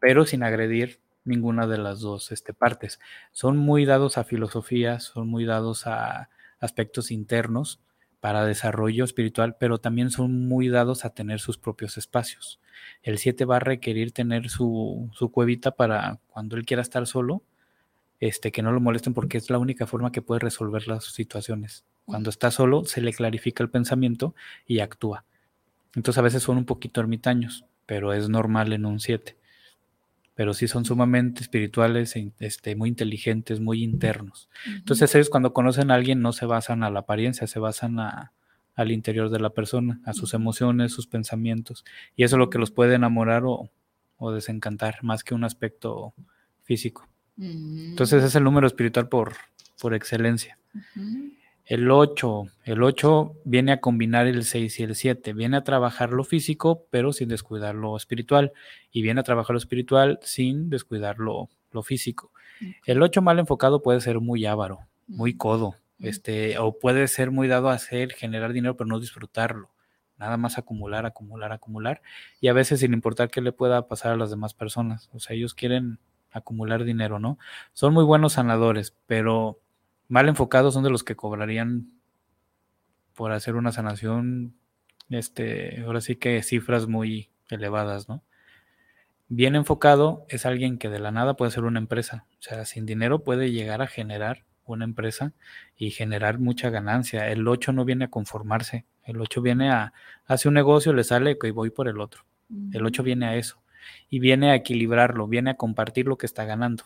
[0.00, 2.98] pero sin agredir ninguna de las dos este, partes.
[3.32, 6.30] Son muy dados a filosofías, son muy dados a
[6.60, 7.80] aspectos internos
[8.20, 12.60] para desarrollo espiritual, pero también son muy dados a tener sus propios espacios.
[13.02, 17.42] El 7 va a requerir tener su, su, cuevita para cuando él quiera estar solo,
[18.20, 21.84] este, que no lo molesten porque es la única forma que puede resolver las situaciones.
[22.04, 24.34] Cuando está solo, se le clarifica el pensamiento
[24.66, 25.24] y actúa.
[25.94, 29.36] Entonces a veces son un poquito ermitaños, pero es normal en un 7
[30.38, 34.48] pero sí son sumamente espirituales, e este, muy inteligentes, muy internos.
[34.68, 38.32] Entonces ellos cuando conocen a alguien no se basan a la apariencia, se basan a,
[38.76, 41.84] al interior de la persona, a sus emociones, sus pensamientos.
[42.14, 43.68] Y eso es lo que los puede enamorar o,
[44.32, 46.14] desencantar, más que un aspecto
[46.62, 47.08] físico.
[47.36, 49.34] Entonces es el número espiritual por,
[49.80, 50.56] por excelencia.
[51.68, 56.12] El 8, el 8 viene a combinar el 6 y el 7, viene a trabajar
[56.12, 58.52] lo físico, pero sin descuidar lo espiritual,
[58.90, 61.50] y viene a trabajar lo espiritual sin descuidar lo,
[61.82, 62.32] físico.
[62.86, 67.48] El 8 mal enfocado puede ser muy avaro, muy codo, este, o puede ser muy
[67.48, 69.68] dado a hacer, generar dinero, pero no disfrutarlo.
[70.16, 72.00] Nada más acumular, acumular, acumular,
[72.40, 75.10] y a veces sin importar qué le pueda pasar a las demás personas.
[75.12, 75.98] O sea, ellos quieren
[76.32, 77.38] acumular dinero, ¿no?
[77.74, 79.60] Son muy buenos sanadores, pero
[80.08, 81.92] mal enfocados son de los que cobrarían
[83.14, 84.54] por hacer una sanación,
[85.10, 88.22] este, ahora sí que cifras muy elevadas, ¿no?
[89.30, 92.86] Bien enfocado es alguien que de la nada puede ser una empresa, o sea, sin
[92.86, 95.32] dinero puede llegar a generar una empresa
[95.76, 97.28] y generar mucha ganancia.
[97.28, 99.92] El 8 no viene a conformarse, el 8 viene a,
[100.26, 102.24] hace un negocio, le sale y voy por el otro.
[102.72, 103.60] El 8 viene a eso
[104.08, 106.84] y viene a equilibrarlo, viene a compartir lo que está ganando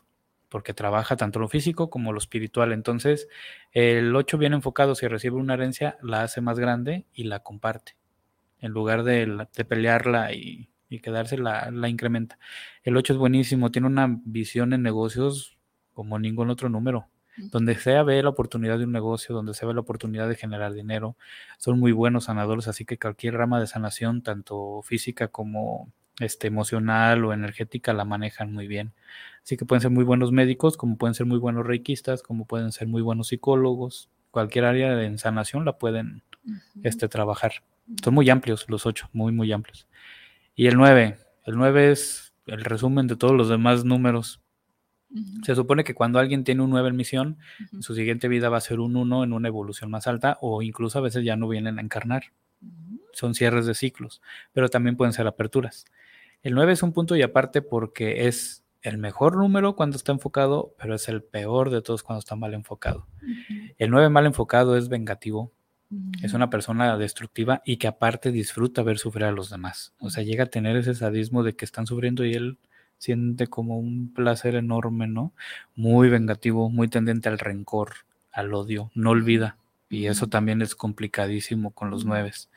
[0.52, 2.72] porque trabaja tanto lo físico como lo espiritual.
[2.72, 3.26] Entonces,
[3.72, 7.96] el 8 bien enfocado, si recibe una herencia, la hace más grande y la comparte.
[8.60, 10.68] En lugar de, pelearla y,
[11.02, 12.38] quedarse, la, la, incrementa.
[12.82, 15.56] El 8 es buenísimo, tiene una visión en negocios
[15.94, 17.08] como ningún otro número.
[17.38, 20.74] Donde sea ve la oportunidad de un negocio, donde se ve la oportunidad de generar
[20.74, 21.16] dinero,
[21.56, 27.25] son muy buenos sanadores, así que cualquier rama de sanación, tanto física como este, emocional
[27.25, 28.92] o energética la manejan muy bien.
[29.42, 32.72] Así que pueden ser muy buenos médicos, como pueden ser muy buenos reikistas, como pueden
[32.72, 34.09] ser muy buenos psicólogos.
[34.31, 36.22] Cualquier área de sanación la pueden
[36.83, 37.53] este, trabajar.
[38.03, 39.88] Son muy amplios los ocho, muy, muy amplios.
[40.55, 44.40] Y el nueve, el nueve es el resumen de todos los demás números.
[45.44, 47.38] Se supone que cuando alguien tiene un 9 en misión,
[47.70, 50.62] en su siguiente vida va a ser un 1 en una evolución más alta o
[50.62, 52.33] incluso a veces ya no vienen a encarnar.
[53.12, 54.22] Son cierres de ciclos,
[54.55, 55.85] pero también pueden ser aperturas.
[56.42, 60.74] El 9 es un punto y aparte porque es el mejor número cuando está enfocado,
[60.78, 63.07] pero es el peor de todos cuando está mal enfocado.
[63.78, 65.52] El 9 mal enfocado es vengativo,
[66.22, 69.92] es una persona destructiva y que aparte disfruta ver sufrir a los demás.
[70.00, 72.59] O sea, llega a tener ese sadismo de que están sufriendo y él
[72.98, 75.33] siente como un placer enorme, ¿no?
[75.74, 77.90] Muy vengativo, muy tendente al rencor,
[78.33, 79.59] al odio, no olvida.
[79.90, 82.48] Y eso también es complicadísimo con los nueves.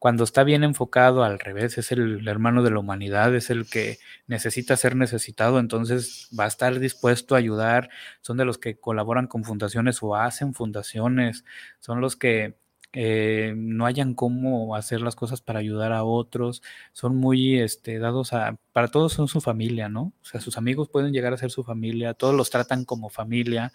[0.00, 3.98] Cuando está bien enfocado, al revés, es el hermano de la humanidad, es el que
[4.26, 7.90] necesita ser necesitado, entonces va a estar dispuesto a ayudar.
[8.22, 11.44] Son de los que colaboran con fundaciones o hacen fundaciones,
[11.80, 12.56] son los que
[12.94, 16.62] eh, no hayan cómo hacer las cosas para ayudar a otros,
[16.94, 20.14] son muy este, dados a, para todos son su familia, ¿no?
[20.22, 23.70] O sea, sus amigos pueden llegar a ser su familia, todos los tratan como familia.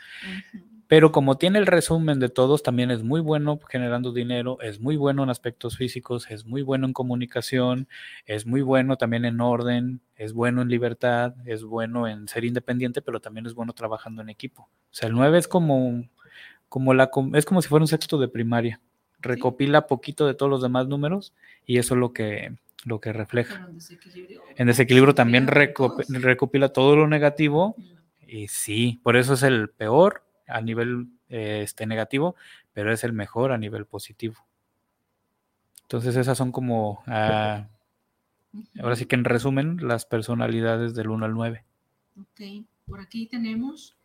[0.88, 4.98] Pero como tiene el resumen de todos, también es muy bueno generando dinero, es muy
[4.98, 7.88] bueno en aspectos físicos, es muy bueno en comunicación,
[8.26, 13.02] es muy bueno también en orden, es bueno en libertad, es bueno en ser independiente,
[13.02, 14.64] pero también es bueno trabajando en equipo.
[14.64, 16.08] O sea, el 9 es como,
[16.70, 18.80] como la, es como si fuera un sexto de primaria.
[19.20, 21.34] Recopila poquito de todos los demás números
[21.66, 23.68] y eso es lo que, lo que refleja.
[24.56, 27.76] En desequilibrio, también recopila todo lo negativo
[28.28, 32.36] y sí, por eso es el peor a nivel eh, este, negativo,
[32.74, 34.36] pero es el mejor a nivel positivo.
[35.84, 37.68] Entonces esas son como ah,
[38.82, 41.64] Ahora sí que en resumen, las personalidades del 1 al 9.
[42.20, 43.96] Ok, por aquí tenemos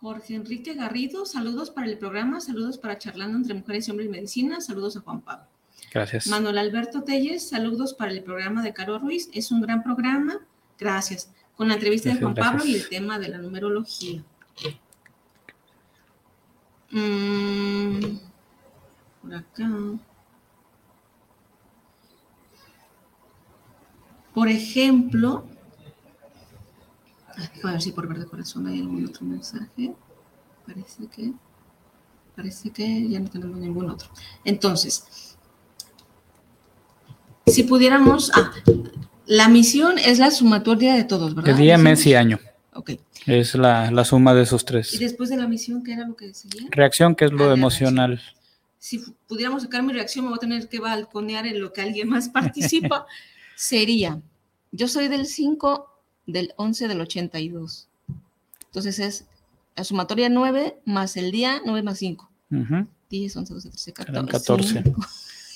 [0.00, 4.12] Jorge Enrique Garrido, saludos para el programa, saludos para Charlando entre Mujeres y Hombres y
[4.12, 5.46] Medicina, saludos a Juan Pablo.
[5.92, 6.26] Gracias.
[6.26, 10.46] Manuel Alberto Telles, saludos para el programa de Caro Ruiz, es un gran programa,
[10.80, 11.30] gracias.
[11.56, 14.24] Con la entrevista de Juan Pablo y el tema de la numerología.
[16.90, 18.16] Mm,
[19.22, 19.70] por acá.
[24.34, 25.44] Por ejemplo,
[27.62, 29.94] a ver si por ver de corazón hay algún otro mensaje.
[30.66, 31.32] Parece que,
[32.34, 34.08] parece que ya no tenemos ningún otro.
[34.44, 35.36] Entonces,
[37.46, 38.52] si pudiéramos, ah,
[39.26, 41.54] la misión es la sumatoria de todos, ¿verdad?
[41.54, 42.38] De día, mes y año.
[42.74, 42.92] Ok.
[43.26, 44.94] Es la, la, suma de esos tres.
[44.94, 46.68] ¿Y después de la misión qué era lo que seguía?
[46.70, 48.10] Reacción, que es lo ah, emocional.
[48.10, 48.40] Reacción.
[48.78, 52.08] Si pudiéramos sacar mi reacción, me voy a tener que balconear en lo que alguien
[52.08, 53.06] más participa.
[53.54, 54.20] sería,
[54.72, 55.86] yo soy del 5
[56.26, 57.88] del 11 del 82.
[58.66, 59.26] Entonces es
[59.76, 62.30] la sumatoria 9 más el día 9 más 5.
[62.50, 62.86] Uh -huh.
[63.10, 64.30] 10, 11, 12, 13, 14.
[64.30, 64.82] 14.
[64.84, 65.06] 5.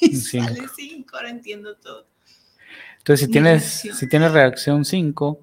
[0.00, 2.06] Y sale 5, ahora entiendo todo.
[3.04, 3.62] Entonces, si tienes,
[3.98, 5.42] si tienes reacción 5,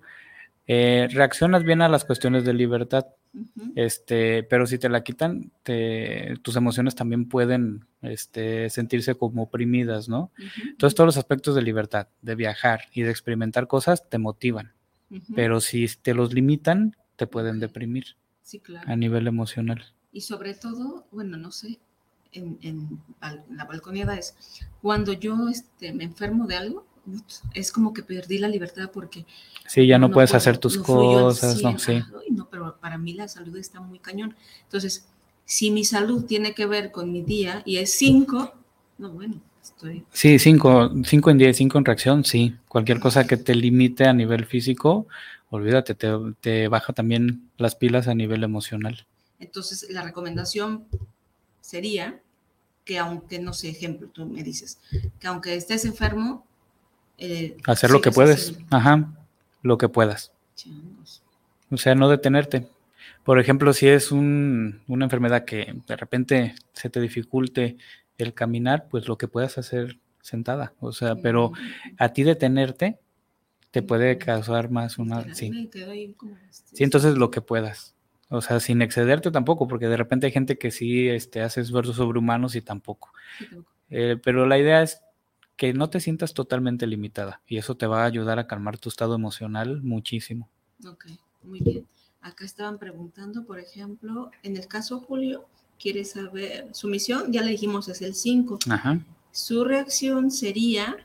[0.66, 3.06] eh, reaccionas bien a las cuestiones de libertad.
[3.34, 3.74] Uh -huh.
[3.76, 10.10] este, pero si te la quitan, te, tus emociones también pueden este, sentirse como oprimidas,
[10.10, 10.32] ¿no?
[10.40, 10.70] Uh -huh.
[10.72, 14.74] Entonces, todos los aspectos de libertad, de viajar y de experimentar cosas te motivan.
[15.12, 15.36] Uh -huh.
[15.36, 18.92] Pero si te los limitan, te pueden deprimir sí, claro.
[18.92, 19.86] a nivel emocional.
[20.12, 21.80] Y sobre todo, bueno, no sé,
[22.32, 24.36] en, en, en la balconeada es
[24.82, 26.88] cuando yo este, me enfermo de algo,
[27.54, 29.26] es como que perdí la libertad porque...
[29.68, 32.02] Sí, ya no, no puedes puedo, hacer tus no cosas, no, sí.
[32.30, 34.36] No, pero para mí la salud está muy cañón.
[34.64, 35.08] Entonces,
[35.46, 38.54] si mi salud tiene que ver con mi día y es 5,
[38.98, 40.06] no, bueno, estoy...
[40.12, 42.56] Sí, 5 cinco en día, 5 en reacción, sí.
[42.68, 45.08] Cualquier cosa que te limite a nivel físico,
[45.50, 46.10] olvídate, te,
[46.40, 49.06] te baja también las pilas a nivel emocional.
[49.40, 50.86] Entonces, la recomendación
[51.62, 52.20] sería
[52.86, 54.80] que aunque, no sé, ejemplo, tú me dices,
[55.20, 56.46] que aunque estés enfermo,
[57.66, 59.14] hacer lo que puedes, ajá,
[59.62, 60.32] lo que puedas.
[60.56, 61.22] Changos.
[61.70, 62.68] O sea, no detenerte.
[63.24, 67.78] Por ejemplo, si es un, una enfermedad que de repente se te dificulte
[68.18, 70.74] el caminar, pues lo que puedas hacer sentada.
[70.80, 71.20] O sea, sí.
[71.24, 71.52] pero
[71.98, 73.00] a ti detenerte
[73.72, 75.34] te puede causar más una...
[75.34, 75.70] Sí.
[76.74, 77.96] Sí, entonces lo que puedas.
[78.30, 81.98] O sea, sin excederte tampoco, porque de repente hay gente que sí este, hace esfuerzos
[81.98, 83.12] sobrehumanos y tampoco.
[83.38, 83.72] Sí, tampoco.
[83.90, 85.02] Eh, pero la idea es
[85.62, 88.90] que no te sientas totalmente limitada y eso te va a ayudar a calmar tu
[88.90, 90.50] estado emocional muchísimo.
[90.88, 91.06] Ok,
[91.44, 91.86] muy bien.
[92.20, 95.46] Acá estaban preguntando, por ejemplo, en el caso Julio,
[95.80, 98.58] quiere saber su misión, ya le dijimos es el 5.
[98.72, 99.02] Ajá.
[99.32, 100.98] Su reacción sería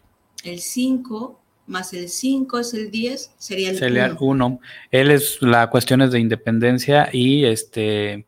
[0.43, 3.79] el 5 más el 5 es el 10, sería el 1.
[3.79, 4.61] Sería el 1.
[4.91, 8.27] Él es la cuestión es de independencia y este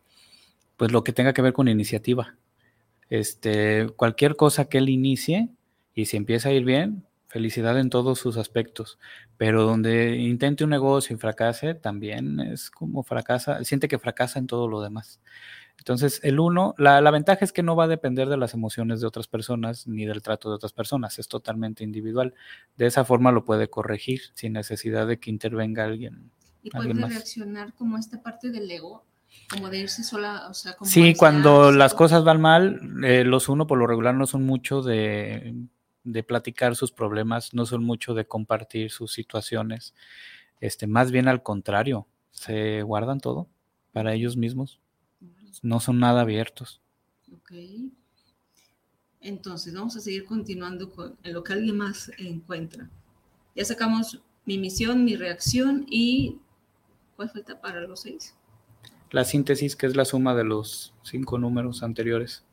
[0.76, 2.36] pues lo que tenga que ver con iniciativa.
[3.08, 5.48] Este, cualquier cosa que él inicie,
[5.98, 9.00] y si empieza a ir bien, felicidad en todos sus aspectos.
[9.36, 14.46] Pero donde intente un negocio y fracase, también es como fracasa, siente que fracasa en
[14.46, 15.20] todo lo demás.
[15.76, 19.00] Entonces, el uno, la, la, ventaja es que no va a depender de las emociones
[19.00, 22.32] de otras personas ni del trato de otras personas, es totalmente individual.
[22.76, 26.30] De esa forma lo puede corregir sin necesidad de que intervenga alguien.
[26.62, 29.04] Y puede reaccionar como esta parte del ego,
[29.50, 33.48] como de irse sola, o sea, como Sí, cuando las cosas van mal, eh, los
[33.48, 35.56] uno por lo regular no son mucho de
[36.12, 39.94] de platicar sus problemas, no son mucho de compartir sus situaciones,
[40.60, 43.48] este, más bien al contrario, se guardan todo
[43.92, 44.80] para ellos mismos,
[45.62, 46.80] no son nada abiertos.
[47.32, 47.52] Ok.
[49.20, 52.88] Entonces, vamos a seguir continuando con lo que alguien más encuentra.
[53.54, 56.38] Ya sacamos mi misión, mi reacción y
[57.16, 58.34] ¿cuál falta para los seis?
[59.10, 62.44] La síntesis, que es la suma de los cinco números anteriores.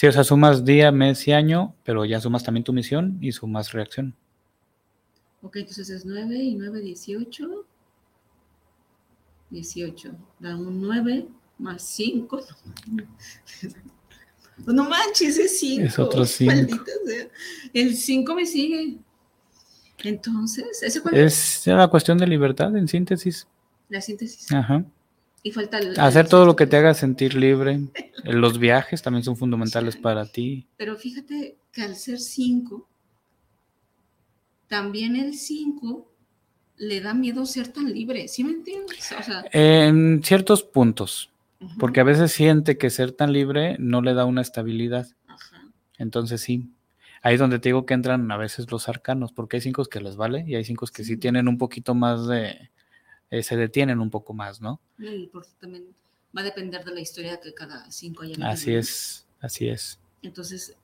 [0.00, 3.32] Sí, o sea, sumas día, mes y año, pero ya sumas también tu misión y
[3.32, 4.16] sumas reacción.
[5.42, 7.66] Ok, entonces es 9 y 9, 18.
[9.50, 10.12] 18.
[10.38, 12.40] Da un 9 más 5.
[14.66, 15.84] No manches, es 5.
[15.84, 16.54] Es otro 5.
[16.54, 17.28] Sea.
[17.74, 18.96] El 5 me sigue.
[19.98, 21.58] Entonces, ¿ese cuál es?
[21.58, 23.46] Es la cuestión de libertad en síntesis.
[23.90, 24.50] La síntesis.
[24.50, 24.82] Ajá.
[25.42, 27.80] Y falta el, Hacer todo lo que te haga sentir libre.
[28.24, 30.00] Los viajes también son fundamentales sí.
[30.00, 30.66] para ti.
[30.76, 32.86] Pero fíjate que al ser 5,
[34.68, 36.10] también el 5
[36.76, 38.28] le da miedo ser tan libre.
[38.28, 39.12] ¿Sí me entiendes?
[39.18, 41.30] O sea, en ciertos puntos.
[41.78, 45.06] porque a veces siente que ser tan libre no le da una estabilidad.
[45.98, 46.70] Entonces sí,
[47.22, 50.00] ahí es donde te digo que entran a veces los arcanos, porque hay cinco que
[50.00, 52.70] les vale y hay cinco que sí, tienen un poquito más de,
[53.30, 54.80] eh, se detienen un poco más, ¿no?
[54.98, 55.84] Y por, también
[56.36, 59.98] va a depender de la historia que cada cinco haya Así es, así es.
[60.22, 60.76] Entonces,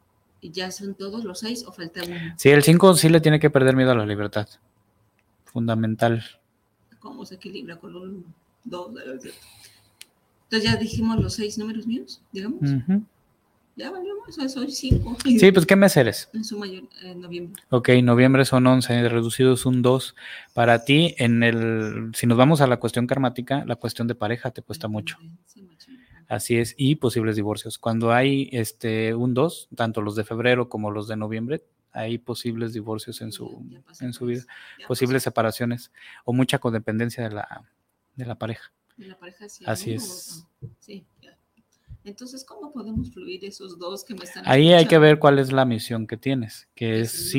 [0.42, 2.16] ¿ya son todos los seis o falta uno?
[2.36, 4.48] Sí, el cinco sí le tiene que perder miedo a la libertad.
[5.44, 6.24] Fundamental.
[7.00, 8.34] ¿Cómo se equilibra con un
[8.64, 8.90] dos?
[10.44, 12.60] Entonces ya dijimos los seis números míos, digamos.
[13.76, 15.16] Ya valemos, eso soy cinco.
[15.22, 16.30] Sí, pues ¿qué mes eres?
[16.32, 17.62] En su mayor, en noviembre.
[17.68, 20.16] Ok, noviembre son 11, reducidos un 2.
[20.54, 24.50] Para ti, en el, si nos vamos a la cuestión karmática, la cuestión de pareja
[24.50, 25.18] te cuesta mucho.
[26.26, 27.78] Así es, y posibles divorcios.
[27.78, 31.62] Cuando hay este un 2, tanto los de febrero como los de noviembre,
[31.92, 33.62] hay posibles divorcios en su,
[34.00, 34.44] en su vida,
[34.88, 35.92] posibles separaciones
[36.24, 37.64] o mucha codependencia de la,
[38.14, 38.72] de la pareja.
[38.96, 39.64] De la pareja, sí.
[39.66, 40.46] Así es.
[40.80, 41.04] Sí,
[42.06, 45.52] entonces, ¿cómo podemos fluir esos dos que me están Ahí hay que ver cuál es
[45.52, 47.34] la misión que tienes, que es,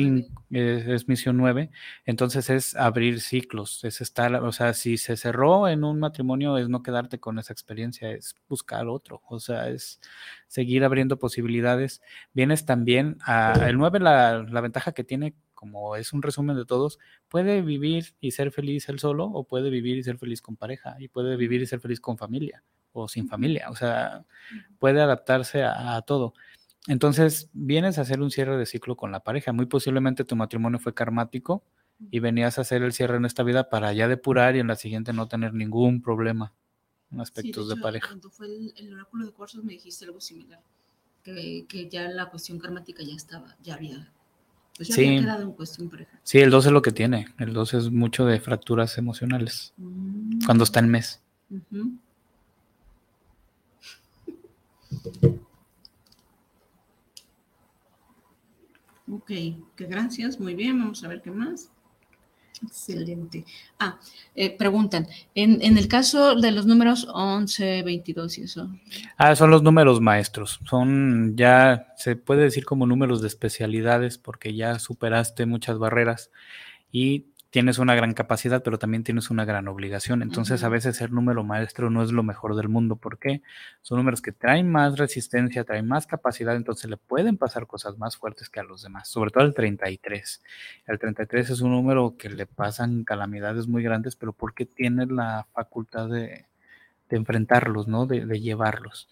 [0.50, 1.70] es, misión nueve.
[2.04, 6.68] Entonces es abrir ciclos, es estar, o sea, si se cerró en un matrimonio, es
[6.68, 10.00] no quedarte con esa experiencia, es buscar otro, o sea, es
[10.48, 12.02] seguir abriendo posibilidades.
[12.34, 16.66] Vienes también a el nueve, la, la ventaja que tiene como es un resumen de
[16.66, 16.98] todos,
[17.28, 20.94] puede vivir y ser feliz él solo o puede vivir y ser feliz con pareja
[21.00, 22.62] y puede vivir y ser feliz con familia
[23.02, 24.24] o sin familia, o sea,
[24.78, 26.34] puede adaptarse a, todo.
[26.86, 29.52] Entonces, vienes a hacer un cierre de ciclo con la pareja.
[29.52, 31.62] Muy posiblemente tu matrimonio fue karmático
[32.10, 34.76] y venías a hacer el cierre en esta vida para ya depurar y en la
[34.76, 36.52] siguiente no tener ningún problema
[37.10, 38.08] en aspectos de, pareja.
[38.08, 40.60] Cuando fue el, oráculo de cuarzos me dijiste algo similar,
[41.22, 44.10] que, ya la cuestión karmática ya estaba, ya había,
[44.76, 46.18] pues ya había quedado en cuestión pareja.
[46.22, 47.28] Sí, el 12 es lo que tiene.
[47.38, 49.74] El 12 es mucho de fracturas emocionales
[50.46, 51.22] cuando está en mes.
[59.10, 61.70] Ok, que gracias, muy bien, vamos a ver qué más.
[62.62, 63.44] Excelente.
[63.78, 63.98] Ah,
[64.34, 68.68] eh, preguntan, en, en, el caso de los números 11, 22 y eso.
[69.16, 70.60] Ah, son los números maestros.
[70.68, 76.30] Son ya, se puede decir como números de especialidades porque ya superaste muchas barreras
[76.90, 80.22] y tienes una gran capacidad, pero también tienes una gran obligación.
[80.22, 82.96] Entonces, a veces ser número maestro no es lo mejor del mundo.
[82.96, 83.42] ¿Por qué?
[83.82, 88.16] Son números que traen más resistencia, traen más capacidad, entonces le pueden pasar cosas más
[88.16, 90.42] fuertes que a los demás, sobre todo el 33.
[90.86, 95.46] El 33 es un número que le pasan calamidades muy grandes, pero porque tiene la
[95.52, 96.46] facultad de,
[97.10, 98.06] enfrentarlos, ¿no?
[98.06, 99.08] De, de llevarlos.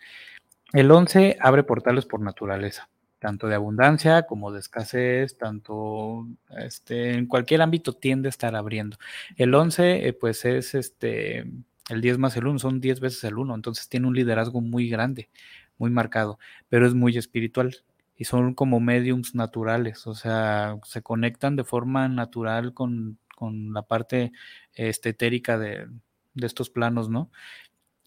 [0.73, 2.89] El 11 abre portales por naturaleza
[3.27, 8.99] tanto de abundancia como de escasez, tanto este, en cualquier ámbito tiende a estar abriendo.
[9.35, 11.41] El 11, eh, pues es este,
[11.89, 14.89] el 10 más el 1, son 10 veces el 1, entonces tiene un liderazgo muy
[14.89, 15.29] grande,
[15.77, 17.79] muy marcado, pero es muy espiritual
[18.17, 23.83] y son como mediums naturales, o sea, se conectan de forma natural con, con la
[23.83, 24.31] parte
[24.75, 25.89] este, etérica de,
[26.35, 27.33] de estos planos, ¿no?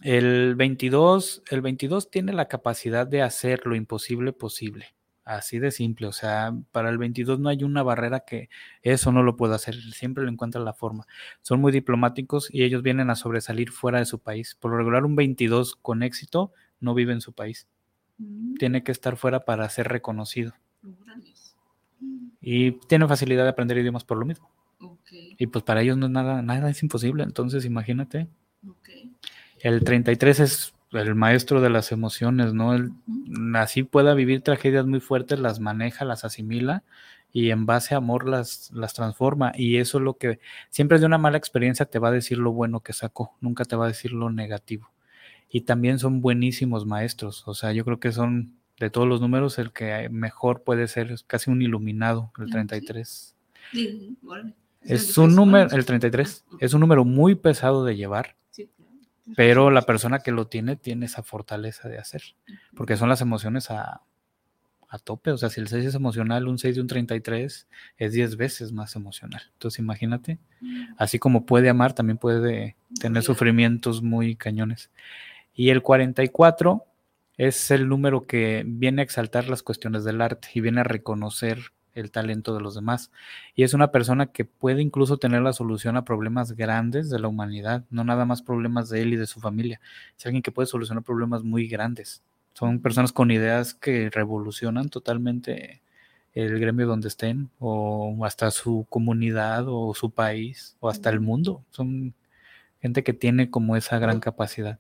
[0.02, 4.96] El 22, el 22 tiene la capacidad de hacer lo imposible posible.
[5.30, 8.50] Así de simple, o sea, para el 22 no hay una barrera que
[8.82, 11.06] eso no lo pueda hacer, siempre lo encuentran la forma.
[11.44, 14.58] Son muy diplomáticos y ellos vienen a sobresalir fuera de su país.
[14.60, 17.68] Por lo regular, un 22 con éxito no vive en su país.
[18.18, 18.56] Mm.
[18.56, 20.56] Tiene que estar fuera para ser reconocido.
[22.42, 24.50] Y tiene facilidad de aprender idiomas por lo mismo.
[25.12, 28.28] Y pues para ellos no es nada, nada es imposible, entonces imagínate.
[29.60, 32.74] El 33 es el maestro de las emociones, ¿no?
[32.74, 32.92] Él,
[33.56, 36.84] así pueda vivir tragedias muy fuertes, las maneja, las asimila
[37.32, 39.52] y en base a amor las, las transforma.
[39.56, 42.52] Y eso es lo que siempre de una mala experiencia te va a decir lo
[42.52, 44.90] bueno que sacó, nunca te va a decir lo negativo.
[45.52, 49.60] Y también son buenísimos maestros, o sea, yo creo que son de todos los números
[49.60, 53.36] el que mejor puede ser, es casi un iluminado, el 33.
[53.72, 54.18] Sí,
[54.82, 58.36] Es un número, el 33, es un número muy pesado de llevar
[59.36, 62.22] pero la persona que lo tiene tiene esa fortaleza de hacer,
[62.76, 64.02] porque son las emociones a,
[64.90, 67.68] a tope, o sea, si el 6 es emocional, un 6 de un 33
[67.98, 69.44] es 10 veces más emocional.
[69.54, 70.40] Entonces imagínate,
[70.98, 74.90] así como puede amar, también puede tener sufrimientos muy cañones.
[75.54, 76.86] Y el 44
[77.38, 81.72] es el número que viene a exaltar las cuestiones del arte y viene a reconocer
[81.94, 83.12] el talento de los demás.
[83.56, 87.28] Y es una persona que puede incluso tener la solución a problemas grandes de la
[87.28, 89.82] humanidad, no nada más problemas de él y de su familia.
[90.18, 92.24] Es alguien que puede solucionar problemas muy grandes.
[92.54, 95.82] Son personas con ideas que revolucionan totalmente
[96.34, 101.64] el gremio donde estén, o hasta su comunidad, o su país, o hasta el mundo.
[101.72, 102.14] Son
[102.82, 104.80] gente que tiene como esa gran capacidad.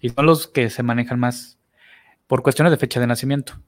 [0.00, 1.55] Y son los que se manejan más
[2.26, 3.60] por cuestiones de fecha de nacimiento.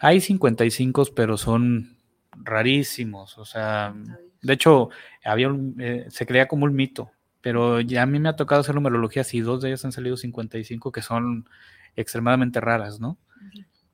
[0.00, 1.96] Hay 55, pero son
[2.32, 3.38] rarísimos.
[3.38, 3.94] O sea,
[4.42, 4.90] de hecho,
[5.24, 8.74] había eh, se creía como un mito, pero ya a mí me ha tocado hacer
[8.74, 11.48] numerologías y dos de ellas han salido 55 que son
[11.96, 13.18] extremadamente raras, ¿no?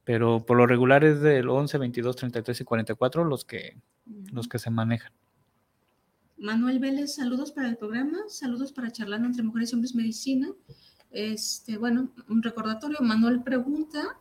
[0.04, 3.78] Pero por lo regular es del 11, 22, 33 y 44 los que,
[4.32, 5.12] los que se manejan.
[6.36, 10.48] Manuel Vélez, saludos para el programa, saludos para Charlando entre Mujeres y Hombres Medicina.
[11.14, 14.18] Este, bueno, un recordatorio, Manuel pregunta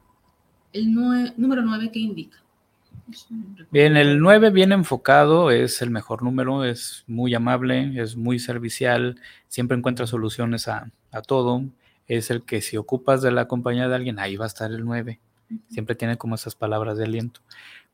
[0.72, 2.38] el número 9 que indica.
[3.72, 9.20] Bien, el 9 bien enfocado es el mejor número, es muy amable, es muy servicial,
[9.48, 10.92] siempre encuentra soluciones a,
[11.26, 11.64] todo.
[12.08, 14.86] Es el que si ocupas de la compañía de alguien, ahí va a estar el
[14.86, 15.20] 9.
[15.70, 17.42] Siempre tiene como esas palabras de aliento.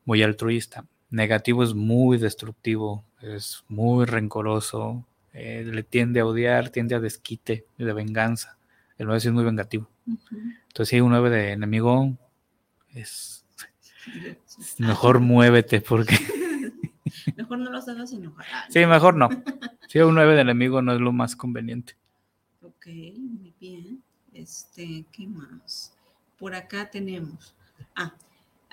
[0.04, 0.84] Muy altruista.
[1.08, 7.64] Negativo es muy destructivo, es muy rencoroso, eh, le tiende a odiar, tiende a desquite,
[7.78, 8.59] de venganza.
[9.00, 9.88] El 9 es muy vengativo.
[10.06, 12.18] Entonces, si hay un 9 de enemigo,
[12.92, 13.46] es
[14.76, 16.18] mejor muévete porque...
[17.36, 18.44] mejor no los hagas enojar.
[18.68, 19.30] Sí, mejor no.
[19.88, 21.96] Si hay un 9 de enemigo no es lo más conveniente.
[22.60, 24.02] Ok, muy bien.
[24.34, 25.94] Este, ¿qué más?
[26.38, 27.54] Por acá tenemos.
[27.96, 28.12] Ah,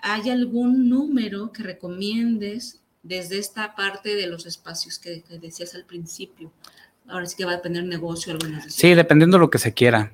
[0.01, 6.51] ¿hay algún número que recomiendes desde esta parte de los espacios que, decías al principio?
[7.07, 8.33] Ahora sí que va a depender negocio.
[8.33, 10.11] Algunas sí, dependiendo de lo que se quiera.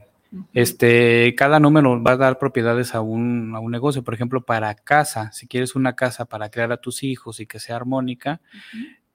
[0.54, 4.04] Este, cada número va a dar propiedades a un, a un, negocio.
[4.04, 7.60] Por ejemplo, para casa, si quieres una casa para crear a tus hijos y que
[7.60, 8.42] sea armónica,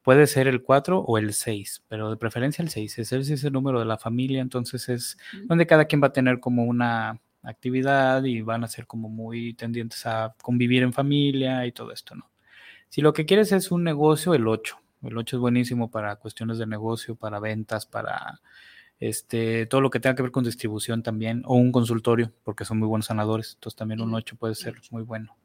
[0.02, 2.98] puede ser el 4 o el 6, pero de preferencia el 6.
[3.00, 6.38] Ese es el número de la familia, entonces es donde cada quien va a tener
[6.38, 11.72] como una actividad y van a ser como muy tendientes a convivir en familia y
[11.72, 12.30] todo esto, ¿no?
[12.88, 14.78] Si lo que quieres es un negocio, el 8.
[15.02, 18.40] El 8 es buenísimo para cuestiones de negocio, para ventas, para
[19.00, 22.78] este, todo lo que tenga que ver con distribución también, o un consultorio, porque son
[22.78, 23.54] muy buenos sanadores.
[23.54, 25.36] Entonces también un 8 puede ser muy bueno.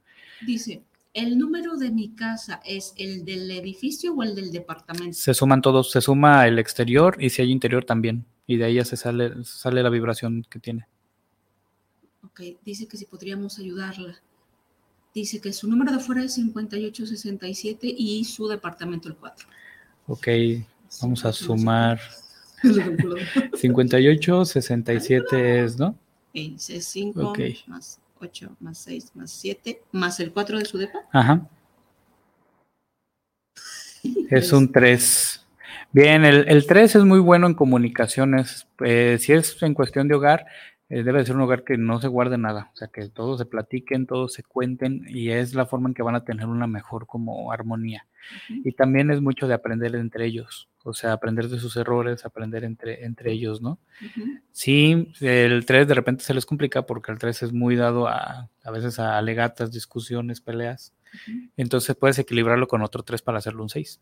[0.46, 0.84] Dice,
[1.14, 5.14] ¿el número de mi casa es el del edificio o el del departamento?
[5.14, 8.26] Se suman todos, se suma el exterior y si hay interior también.
[8.48, 10.88] Y de ahí ya se sale, sale la vibración que tiene.
[12.24, 14.22] Ok, dice que si podríamos ayudarla.
[15.14, 19.48] Dice que su número de fuera es 5867 y su departamento el 4.
[20.08, 20.28] Ok,
[21.02, 22.00] vamos a sumar.
[23.54, 25.96] 58, 67 es, ¿no?
[26.34, 27.34] Es 5
[27.68, 31.00] más 8 más 6 más 7 más el 4 de su depa.
[31.12, 31.48] Ajá.
[34.30, 35.46] Es un 3.
[35.92, 38.68] Bien, el, el 3 es muy bueno en comunicaciones.
[38.84, 40.46] Eh, si es en cuestión de hogar,
[40.90, 43.46] eh, debe ser un hogar que no se guarde nada, o sea, que todos se
[43.46, 47.08] platiquen, todos se cuenten y es la forma en que van a tener una mejor
[47.08, 48.06] como armonía.
[48.50, 52.64] Y también es mucho de aprender entre ellos, o sea, aprender de sus errores, aprender
[52.64, 53.80] entre, entre ellos, ¿no?
[54.52, 58.50] Sí, el 3 de repente se les complica porque el 3 es muy dado a,
[58.64, 60.94] a veces a alegatas, discusiones, peleas.
[61.58, 64.00] Entonces puedes equilibrarlo con otro 3 para hacerlo un 6.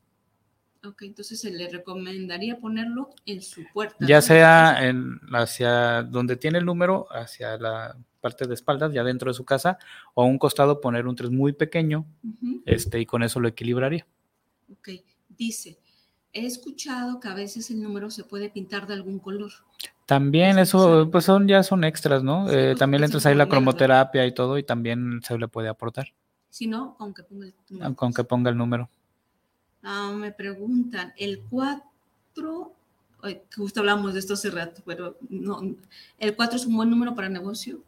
[0.84, 3.98] Ok, entonces se le recomendaría ponerlo en su puerta.
[4.00, 9.30] Ya sea en, hacia donde tiene el número, hacia la parte de espaldas, ya dentro
[9.30, 9.78] de su casa,
[10.16, 12.06] o a un costado poner un 3 muy pequeño,
[12.66, 14.08] este, y con eso lo equilibraría.
[14.72, 14.90] Ok,
[15.30, 15.78] dice,
[16.34, 19.52] he escuchado que a veces el número se puede pintar de algún color.
[20.08, 22.50] También eso, pues son ya son extras, ¿no?
[22.50, 25.68] Eh, pues, también le entras ahí la cromoterapia y todo, y también se le puede
[25.70, 26.14] aportar.
[26.50, 27.96] Si no, con que ponga el número.
[27.96, 28.90] Con que ponga el número.
[29.84, 32.72] Ah, me preguntan, el 4,
[33.56, 35.62] justo hablamos de esto hace rato, pero no,
[36.20, 37.80] ¿el 4 es un buen número para negocio?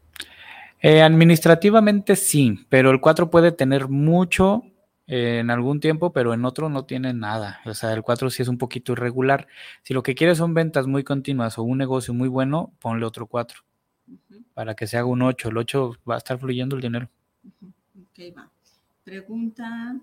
[0.80, 4.64] Eh, administrativamente sí, pero el 4 puede tener mucho
[5.06, 7.60] eh, en algún tiempo, pero en otro no tiene nada.
[7.64, 9.46] O sea, el 4 sí es un poquito irregular.
[9.82, 13.26] Si lo que quieres son ventas muy continuas o un negocio muy bueno, ponle otro
[13.26, 13.60] 4
[14.54, 15.48] para que se haga un 8.
[15.48, 17.08] El 8 va a estar fluyendo el dinero.
[17.60, 18.50] Ok, va.
[19.04, 19.96] Pregunta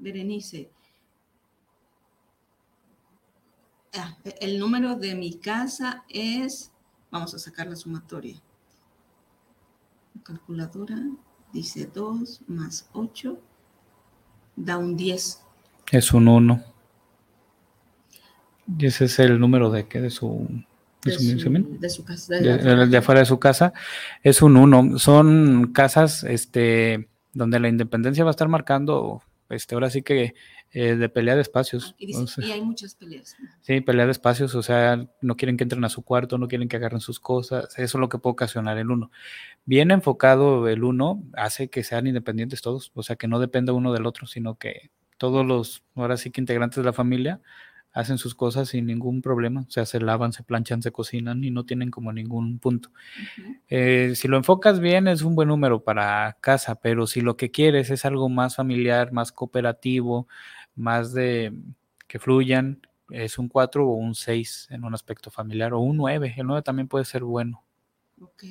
[0.00, 0.70] Berenice.
[3.96, 6.72] Ah, el número de mi casa es,
[7.10, 8.40] vamos a sacar la sumatoria.
[10.14, 10.98] La calculadora
[11.52, 13.40] dice 2 más 8
[14.56, 15.42] da un 10.
[15.92, 16.64] Es un 1.
[18.78, 20.00] ¿Y ese es el número de qué?
[20.00, 20.46] De su,
[21.02, 21.22] de, su,
[21.80, 22.34] de su casa.
[22.36, 23.72] De, de, afuera de su casa.
[24.22, 24.98] Es un 1.
[24.98, 30.34] Son casas este, donde la independencia va a estar marcando este, ahora sí que
[30.72, 31.92] eh, de pelea de espacios.
[31.92, 33.36] Ah, y, hay muchas peleas.
[33.60, 36.68] Sí, pelea de espacios, o sea, no quieren que entren a su cuarto, no quieren
[36.68, 39.10] que agarren sus cosas, eso es lo que puede ocasionar el uno.
[39.64, 43.92] Bien enfocado el uno hace que sean independientes todos, o sea, que no dependa uno
[43.92, 47.40] del otro, sino que todos los, ahora sí que integrantes de la familia
[47.92, 51.50] hacen sus cosas sin ningún problema, o sea, se lavan, se planchan, se cocinan y
[51.50, 52.90] no tienen como ningún punto.
[53.68, 57.50] Eh, si lo enfocas bien es un buen número para casa, pero si lo que
[57.50, 60.28] quieres es algo más familiar, más cooperativo,
[60.76, 61.52] más de
[62.06, 62.80] que fluyan,
[63.10, 66.62] es un 4 o un 6 en un aspecto familiar, o un 9, el 9
[66.62, 67.64] también puede ser bueno.
[68.20, 68.44] Ok,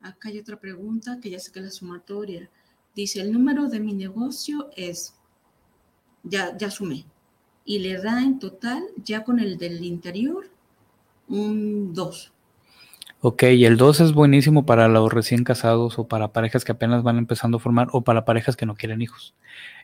[0.00, 2.50] acá hay otra pregunta que ya sé que es la sumatoria.
[2.94, 5.14] Dice, el número de mi negocio es,
[6.22, 7.06] ya, ya sumé,
[7.64, 10.46] y le da en total, ya con el del interior,
[11.28, 12.32] un 2.
[13.26, 17.02] Ok, y el 2 es buenísimo para los recién casados o para parejas que apenas
[17.02, 19.34] van empezando a formar o para parejas que no quieren hijos.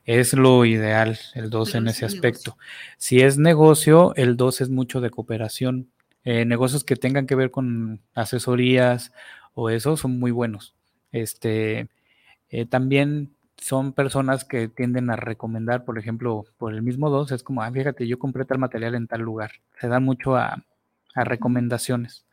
[0.05, 2.59] Es lo ideal el 2 en ese aspecto.
[2.99, 5.89] Si es negocio, el 2 es mucho de cooperación.
[6.25, 9.11] Eh, negocios que tengan que ver con asesorías
[9.55, 10.75] o eso son muy buenos.
[11.11, 11.89] Este,
[12.51, 17.43] eh, también son personas que tienden a recomendar, por ejemplo, por el mismo 2, es
[17.43, 19.53] como, ah, fíjate, yo compré tal material en tal lugar.
[19.79, 20.65] Se da mucho a,
[21.15, 22.25] recomendaciones.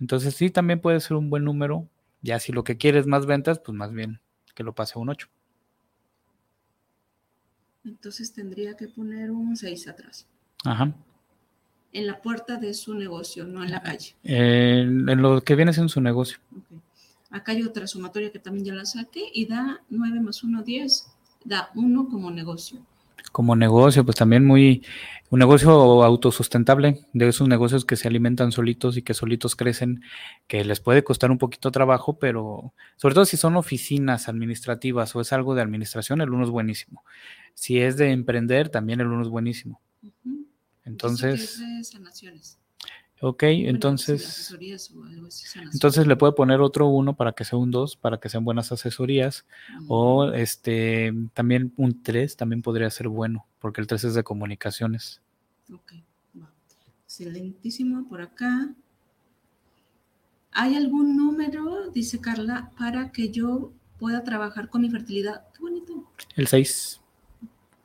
[0.00, 1.88] Entonces sí, también puede ser un buen número.
[2.22, 4.20] Ya si lo que quieres más ventas, pues más bien
[4.54, 5.28] que lo pase a un 8.
[7.84, 10.26] Entonces tendría que poner un 6 atrás.
[10.64, 10.94] Ajá.
[11.92, 14.14] En la puerta de su negocio, no en la calle.
[14.22, 16.38] en lo que viene siendo su negocio.
[16.50, 16.80] Okay.
[17.30, 21.06] Acá hay otra sumatoria que también ya la saqué y da 9 más 1, 10.
[21.44, 22.80] Da 1 como negocio.
[23.32, 24.82] Como negocio, pues también muy,
[25.28, 25.70] un negocio
[26.02, 30.02] autosustentable, de esos negocios que se alimentan solitos y que solitos crecen,
[30.46, 35.20] que les puede costar un poquito trabajo, pero sobre todo si son oficinas administrativas o
[35.20, 37.04] es algo de administración, el uno es buenísimo.
[37.52, 39.80] Si es de emprender, también el uno es buenísimo.
[40.84, 41.60] Entonces...
[43.20, 44.56] Ok, entonces.
[45.72, 48.70] Entonces le puede poner otro uno para que sea un 2, para que sean buenas
[48.70, 49.44] asesorías.
[49.88, 50.34] O mm.
[50.34, 55.20] este también un 3 también podría ser bueno, porque el 3 es de comunicaciones.
[55.72, 55.94] Ok,
[56.40, 56.50] va.
[57.04, 58.72] Excelentísimo por acá.
[60.52, 65.44] ¿Hay algún número, dice Carla, para que yo pueda trabajar con mi fertilidad?
[65.52, 66.10] Qué bonito.
[66.36, 67.00] El 6.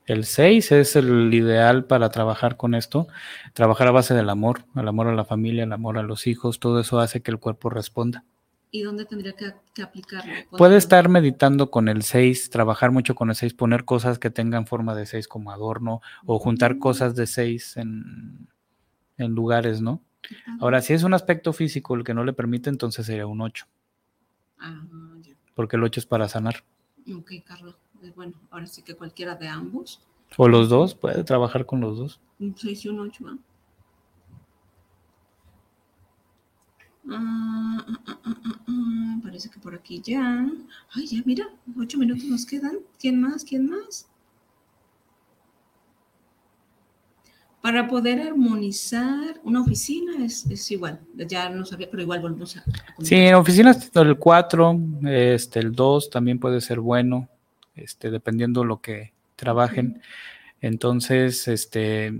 [0.05, 3.07] El 6 es el ideal para trabajar con esto,
[3.53, 6.59] trabajar a base del amor, el amor a la familia, el amor a los hijos,
[6.59, 8.25] todo eso hace que el cuerpo responda.
[8.69, 10.33] ¿Y dónde tendría que, aplicarlo?
[10.57, 14.65] Puede estar meditando con el 6, trabajar mucho con el 6, poner cosas que tengan
[14.65, 18.49] forma de 6 como adorno o juntar cosas de 6 en,
[19.17, 20.01] lugares, ¿no?
[20.59, 23.67] Ahora, si es un aspecto físico el que no le permite, entonces sería un 8.
[24.57, 24.81] Ah,
[25.21, 25.35] ya.
[25.53, 26.63] Porque el 8 es para sanar.
[27.15, 27.82] Ok, Carlos.
[28.03, 30.01] Pues, bueno, ahora sí que cualquiera de ambos.
[30.35, 32.19] O los dos, puede trabajar con los dos.
[32.37, 33.25] Un 6 y un 8,
[37.09, 38.19] ah, ah,
[38.67, 40.45] ah, parece que por aquí ya.
[40.93, 41.47] Ay, ya, mira,
[41.79, 42.79] ocho minutos nos quedan.
[42.99, 43.45] ¿Quién más?
[43.45, 44.09] ¿Quién más?
[47.61, 50.99] Para poder armonizar una oficina es, igual.
[51.15, 52.65] Ya no sabía, pero igual volvemos a.
[53.01, 57.29] sí, en oficinas el 4, este, el 2 también puede ser bueno
[57.75, 60.01] este, dependiendo lo que trabajen.
[60.61, 62.13] Entonces, este,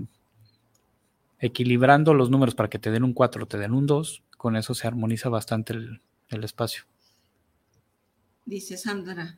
[1.38, 4.74] equilibrando los números para que te den un 4, te den un 2, con eso
[4.74, 6.84] se armoniza bastante el, el espacio.
[8.46, 9.36] Dice Sandra,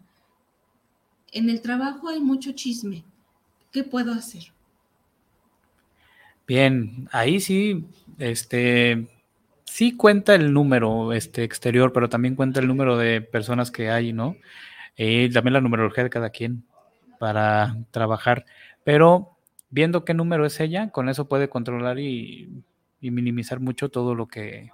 [1.32, 3.04] en el trabajo hay mucho chisme.
[3.72, 4.52] ¿Qué puedo hacer?
[6.46, 7.84] Bien, ahí sí,
[8.18, 9.06] este,
[9.64, 14.12] sí cuenta el número este, exterior, pero también cuenta el número de personas que hay,
[14.12, 14.36] ¿no?
[14.97, 16.64] Y también la numerología de cada quien
[17.18, 18.47] para trabajar.
[18.84, 19.36] Pero
[19.70, 22.62] viendo qué número es ella, con eso puede controlar y,
[23.01, 24.70] minimizar mucho todo lo que,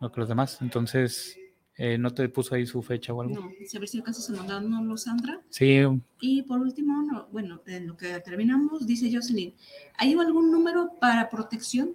[0.00, 0.58] lo que los demás.
[0.60, 1.38] Entonces,
[1.76, 3.34] eh, ¿no te puso ahí su fecha o algo?
[3.34, 5.40] No, a ver si acaso se mandaron los Sandra.
[5.48, 5.80] Sí.
[6.20, 9.54] Y por último, bueno, en lo que terminamos, dice Jocelyn,
[9.96, 11.94] ¿hay algún número para protección?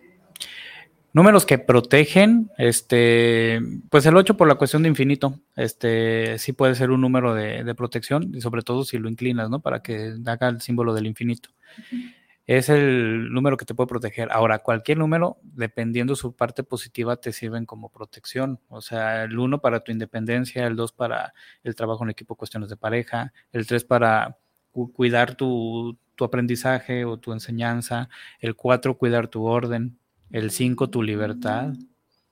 [1.17, 3.59] Números que protegen, este,
[3.89, 7.73] pues el 8 por la cuestión de infinito, este, sí puede ser un número de,
[7.73, 9.59] protección, y sobre todo si lo inclinas, ¿no?
[9.59, 11.49] Para que haga el símbolo del infinito.
[12.45, 14.29] Es el número que te puede proteger.
[14.31, 18.59] Ahora, cualquier número, dependiendo su parte positiva, te sirven como protección.
[18.69, 22.69] O sea, el 1 para tu independencia, el 2 para el trabajo en equipo, cuestiones
[22.69, 24.37] de pareja, el 3 para
[24.93, 28.07] cuidar tu, tu aprendizaje o tu enseñanza,
[28.39, 29.97] el 4 cuidar tu orden,
[30.31, 31.73] el 5, tu libertad.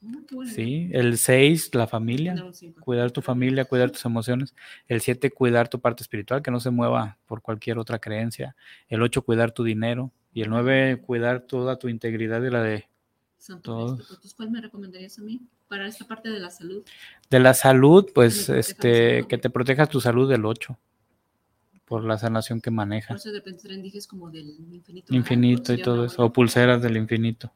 [0.07, 2.35] Ah, sí, el 6, la familia,
[2.79, 4.53] cuidar tu familia, cuidar tus emociones.
[4.87, 8.55] El 7, cuidar tu parte espiritual, que no se mueva por cualquier otra creencia.
[8.87, 10.11] El 8, cuidar tu dinero.
[10.33, 12.87] Y el 9, cuidar toda tu integridad y la de
[13.61, 14.19] todos.
[14.35, 16.83] ¿Cuál me recomendarías a mí para esta parte de la salud?
[17.29, 20.77] De la salud, pues, este, que te protejas tu salud del 8.
[21.85, 23.09] por la sanación que maneja.
[23.09, 25.13] Por eso de repente dijes como del infinito.
[25.13, 27.53] Infinito y todo eso, o pulseras del infinito.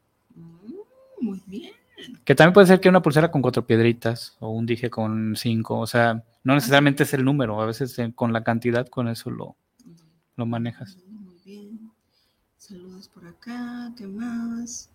[1.20, 1.72] Muy bien.
[2.24, 5.78] Que también puede ser que una pulsera con cuatro piedritas o un dije con cinco,
[5.78, 9.30] o sea, no necesariamente es el número, a veces eh, con la cantidad, con eso
[9.30, 9.56] lo,
[10.36, 10.96] lo manejas.
[11.08, 11.90] Muy bien.
[12.56, 14.90] Saludos por acá, ¿qué más?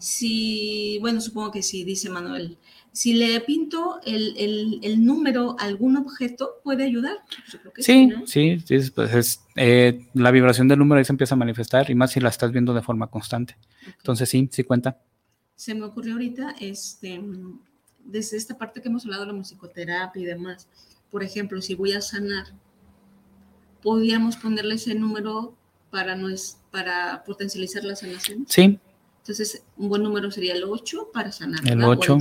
[0.00, 2.56] Sí, bueno, supongo que sí, dice Manuel.
[2.90, 7.18] Si le pinto el, número a algún objeto, ¿puede ayudar?
[7.76, 11.90] sí, sí, sí, pues es, eh, la vibración del número ahí se empieza a manifestar
[11.90, 13.58] y más si la estás viendo de forma constante.
[13.98, 14.98] Entonces sí, sí cuenta.
[15.54, 17.22] Se me ocurrió ahorita, este,
[18.02, 20.66] desde esta parte que hemos hablado de la musicoterapia y demás,
[21.10, 22.46] por ejemplo, si voy a sanar,
[23.82, 25.54] ¿podríamos ponerle ese número
[25.90, 28.46] para, no es, para potencializar la sanación?
[28.48, 28.78] Sí,
[29.20, 31.60] entonces, un buen número sería el 8 para sanar.
[31.68, 32.18] El 8.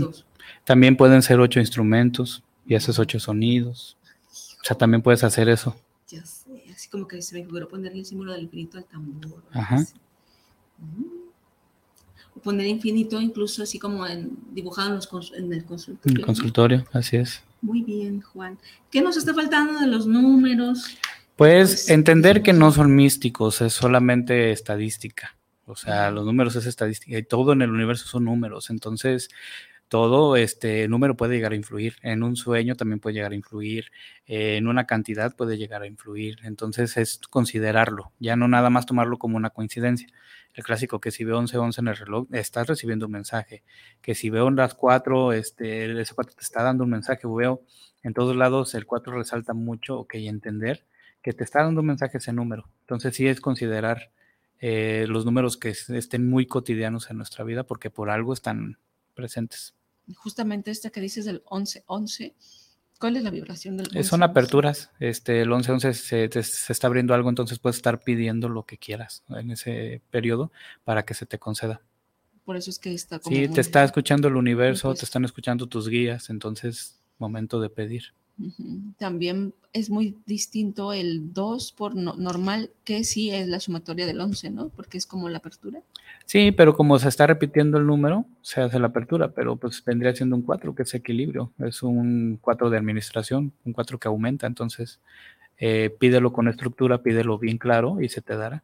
[0.66, 3.97] También pueden ser 8 instrumentos y haces 8 sonidos.
[4.62, 5.76] O sea, también puedes hacer eso.
[6.10, 9.43] Ya sé, así como que se me figuró ponerle el símbolo del infinito al tambor.
[9.54, 9.86] Ajá.
[12.36, 15.00] O poner infinito incluso así como en, dibujado
[15.36, 16.14] en, el consultorio.
[16.14, 17.41] En el consultorio, así es.
[17.62, 18.60] Muy bien, Juan.
[18.91, 20.97] ¿Qué nos está faltando de los números?
[21.38, 25.38] Pues, pues entender que no son místicos, es solamente estadística.
[25.70, 28.70] O sea, los números es estadística y todo en el universo son números.
[28.70, 29.30] Entonces,
[29.89, 31.95] todo este número puede llegar a influir.
[32.03, 33.91] En un sueño también puede llegar a influir.
[34.28, 36.38] En una cantidad puede llegar a influir.
[36.43, 38.11] Entonces, es considerarlo.
[38.20, 40.07] Ya no nada más tomarlo como una coincidencia.
[40.53, 43.63] El clásico que si veo 11, 11 en el reloj, estás recibiendo un mensaje.
[44.01, 47.22] Que si veo las 4, este, ese 4 te está dando un mensaje.
[47.28, 47.63] Veo
[48.03, 50.86] en todos lados el 4 resalta mucho, ok, entender
[51.22, 52.70] que te está dando un mensaje ese número.
[52.82, 54.11] Entonces, sí es considerar
[54.60, 58.78] eh, los números que estén muy cotidianos en nuestra vida porque por algo están
[59.14, 59.74] presentes.
[60.16, 62.34] Justamente este que dices del 11-11,
[62.99, 64.03] ¿cuál es la vibración del 11?
[64.03, 68.64] Son aperturas, este, el 11-11 se, se, está abriendo algo, entonces puedes estar pidiendo lo
[68.64, 70.51] que quieras en ese periodo
[70.84, 71.82] para que se te conceda.
[72.43, 75.68] Por eso es que está como Sí, te está escuchando el universo, te están escuchando
[75.68, 78.14] tus guías, entonces momento de pedir.
[78.97, 84.49] También es muy distinto el 2 por normal, que sí es la sumatoria del 11,
[84.49, 84.69] ¿no?
[84.69, 85.81] Porque es como la apertura.
[86.25, 90.15] Sí, pero como se está repitiendo el número, se hace la apertura, pero pues vendría
[90.15, 91.51] siendo un 4, que es equilibrio.
[91.59, 94.47] Es un 4 de administración, un 4 que aumenta.
[94.47, 94.99] Entonces,
[95.57, 98.63] eh, pídelo con estructura, pídelo bien claro y se te dará.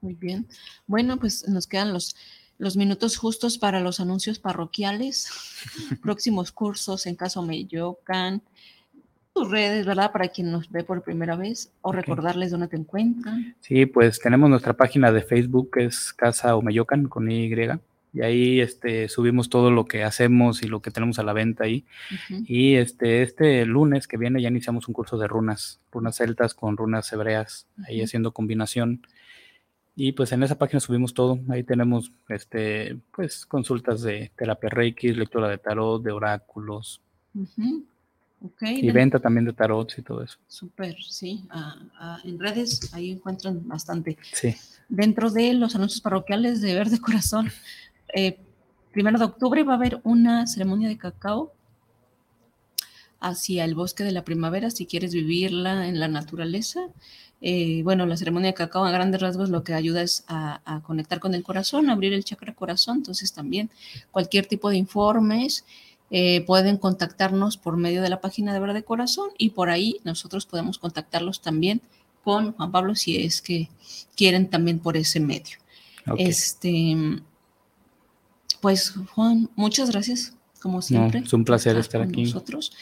[0.00, 0.46] muy bien.
[0.86, 2.14] Bueno, pues nos quedan los
[2.60, 5.30] los minutos justos para los anuncios parroquiales,
[6.02, 8.42] próximos cursos en caso Meyocan,
[9.34, 10.12] tus redes, ¿verdad?
[10.12, 13.56] Para quien nos ve por primera vez o recordarles dónde te encuentran.
[13.60, 17.50] Sí, pues tenemos nuestra página de Facebook que es Casa Omeyocan con Y.
[18.12, 21.64] Y ahí este, subimos todo lo que hacemos y lo que tenemos a la venta
[21.64, 21.86] ahí.
[22.28, 26.76] Y este, este lunes que viene ya iniciamos un curso de runas, runas celtas con
[26.76, 29.02] runas hebreas, ahí haciendo combinación.
[30.02, 31.38] Y pues en esa página subimos todo.
[31.50, 37.02] Ahí tenemos este, pues consultas de terapia Reiki, lectura de tarot, de oráculos.
[38.62, 40.38] y venta también de tarot y todo eso.
[40.48, 41.44] Súper, sí.
[41.50, 44.16] Ah, ah, en redes ahí encuentran bastante.
[44.32, 44.56] Sí.
[44.88, 47.50] Dentro de los anuncios parroquiales de Verde Corazón,
[48.14, 48.38] eh,
[48.92, 51.52] primero de octubre va a haber una ceremonia de cacao
[53.20, 56.80] hacia el bosque de la primavera, si quieres vivirla en la naturaleza.
[57.42, 61.20] Eh, bueno, la ceremonia de cacao a grandes rasgos lo que ayuda es a, conectar
[61.20, 62.98] con el corazón, abrir el chakra corazón.
[62.98, 63.70] Entonces también
[64.10, 65.64] cualquier tipo de informes
[66.10, 70.44] eh, pueden contactarnos por medio de la página de Verde Corazón y por ahí nosotros
[70.44, 71.80] podemos contactarlos también
[72.24, 73.70] con Juan Pablo si es que
[74.16, 75.58] quieren también por ese medio.
[76.18, 76.96] Este,
[78.60, 81.20] pues Juan, muchas gracias como siempre.
[81.20, 82.24] es un placer estar, aquí.
[82.24, 82.72] Nosotros,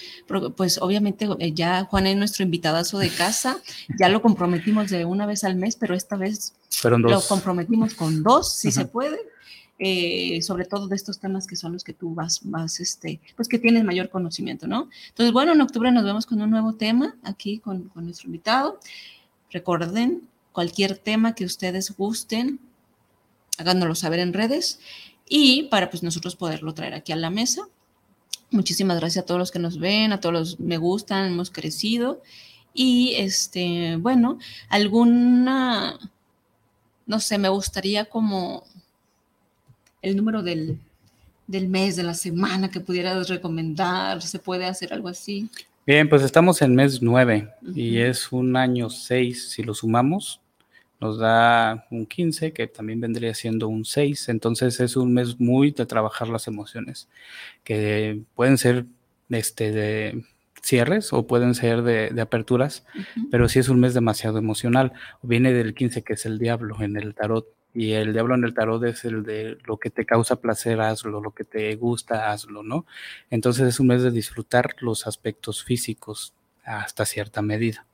[0.57, 3.59] pues obviamente eh, ya Juan es nuestro invitadazo de casa,
[3.99, 8.55] ya lo comprometimos de una vez al mes, pero esta vez lo comprometimos con dos,
[8.55, 9.19] si se puede.
[9.81, 13.47] Eh, sobre todo de estos temas que son los que tú vas, vas, este, pues
[13.47, 14.89] que tienes mayor conocimiento, ¿no?
[15.11, 18.81] Entonces, bueno, en octubre nos vemos con un nuevo tema aquí con, con nuestro invitado.
[19.53, 22.59] Recuerden, cualquier tema que ustedes gusten,
[23.59, 24.81] háganoslo saber en redes
[25.29, 27.69] y para pues nosotros poderlo traer aquí a la mesa.
[28.51, 32.23] Muchísimas gracias a todos los que nos ven, a todos los me gustan, hemos crecido.
[32.73, 35.99] Y este, bueno, alguna,
[37.07, 38.65] no sé, me gustaría como
[40.01, 40.79] el número del,
[41.47, 45.51] del mes, de la semana que pudieras recomendar, ¿se puede hacer algo así?
[45.87, 50.41] Bien, pues estamos en mes 9 y es un año 6 si lo sumamos
[51.01, 54.29] nos da un 15, que también vendría siendo un 6.
[54.29, 57.09] Entonces es un mes muy de trabajar las emociones,
[57.65, 58.87] que pueden ser
[59.31, 60.25] este, de
[60.63, 62.85] cierres o pueden ser de, aperturas,
[63.31, 64.93] pero sí es un mes demasiado emocional.
[65.23, 68.55] Viene del 15, que es el diablo en el tarot, y el diablo en el
[68.55, 72.63] tarot es el de lo que te causa placer, hazlo, lo que te gusta, hazlo,
[72.63, 72.87] ¿no?
[73.31, 76.35] Entonces es un mes de disfrutar los aspectos físicos
[76.65, 77.88] hasta cierta medida.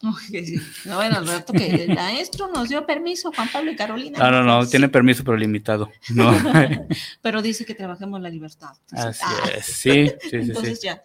[0.00, 4.18] Bueno, el rato que el maestro nos dio permiso, Juan Pablo y Carolina.
[4.18, 5.90] No, no, no, tiene permiso, pero limitado.
[6.10, 6.32] No.
[7.22, 8.74] pero dice que trabajemos la libertad.
[8.92, 9.50] Así ah.
[9.56, 10.36] es, sí, sí, sí.
[10.36, 11.02] Entonces ya.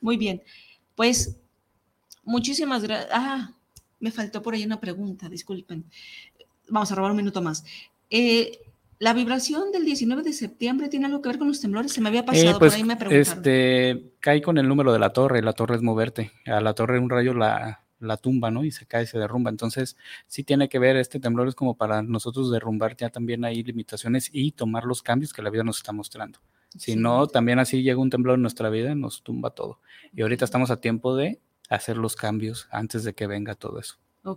[0.00, 0.42] Muy bien.
[0.94, 1.36] Pues
[2.24, 3.10] muchísimas gracias.
[3.12, 3.52] Ah,
[4.00, 5.84] me faltó por ahí una pregunta, disculpen.
[6.68, 7.64] Vamos a robar un minuto más.
[8.10, 8.58] Eh,
[8.98, 11.92] la vibración del 19 de septiembre tiene algo que ver con los temblores.
[11.92, 13.38] Se me había pasado, por pues, ahí me preguntaron.
[13.38, 15.42] Este, cae con el número de la torre.
[15.42, 16.32] La torre es moverte.
[16.46, 18.64] A la torre un rayo la, la tumba, ¿no?
[18.64, 19.50] Y se cae, se derrumba.
[19.50, 23.62] Entonces, sí tiene que ver, este temblor es como para nosotros derrumbar, ya también hay
[23.62, 26.38] limitaciones y tomar los cambios que la vida nos está mostrando.
[26.76, 29.80] Si no, también así llega un temblor en nuestra vida, nos tumba todo.
[30.14, 33.96] Y ahorita estamos a tiempo de hacer los cambios antes de que venga todo eso.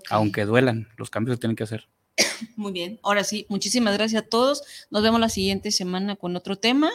[0.10, 1.90] Aunque duelan, los cambios se tienen que hacer.
[2.56, 4.64] Muy bien, ahora sí, muchísimas gracias a todos.
[4.90, 6.92] Nos vemos la siguiente semana con otro tema.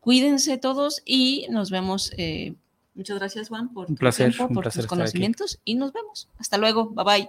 [0.00, 2.12] Cuídense todos y nos vemos.
[2.16, 2.54] Eh,
[2.96, 6.28] muchas gracias, Juan, por tu tiempo, por tus conocimientos y nos vemos.
[6.38, 7.28] Hasta luego, bye bye.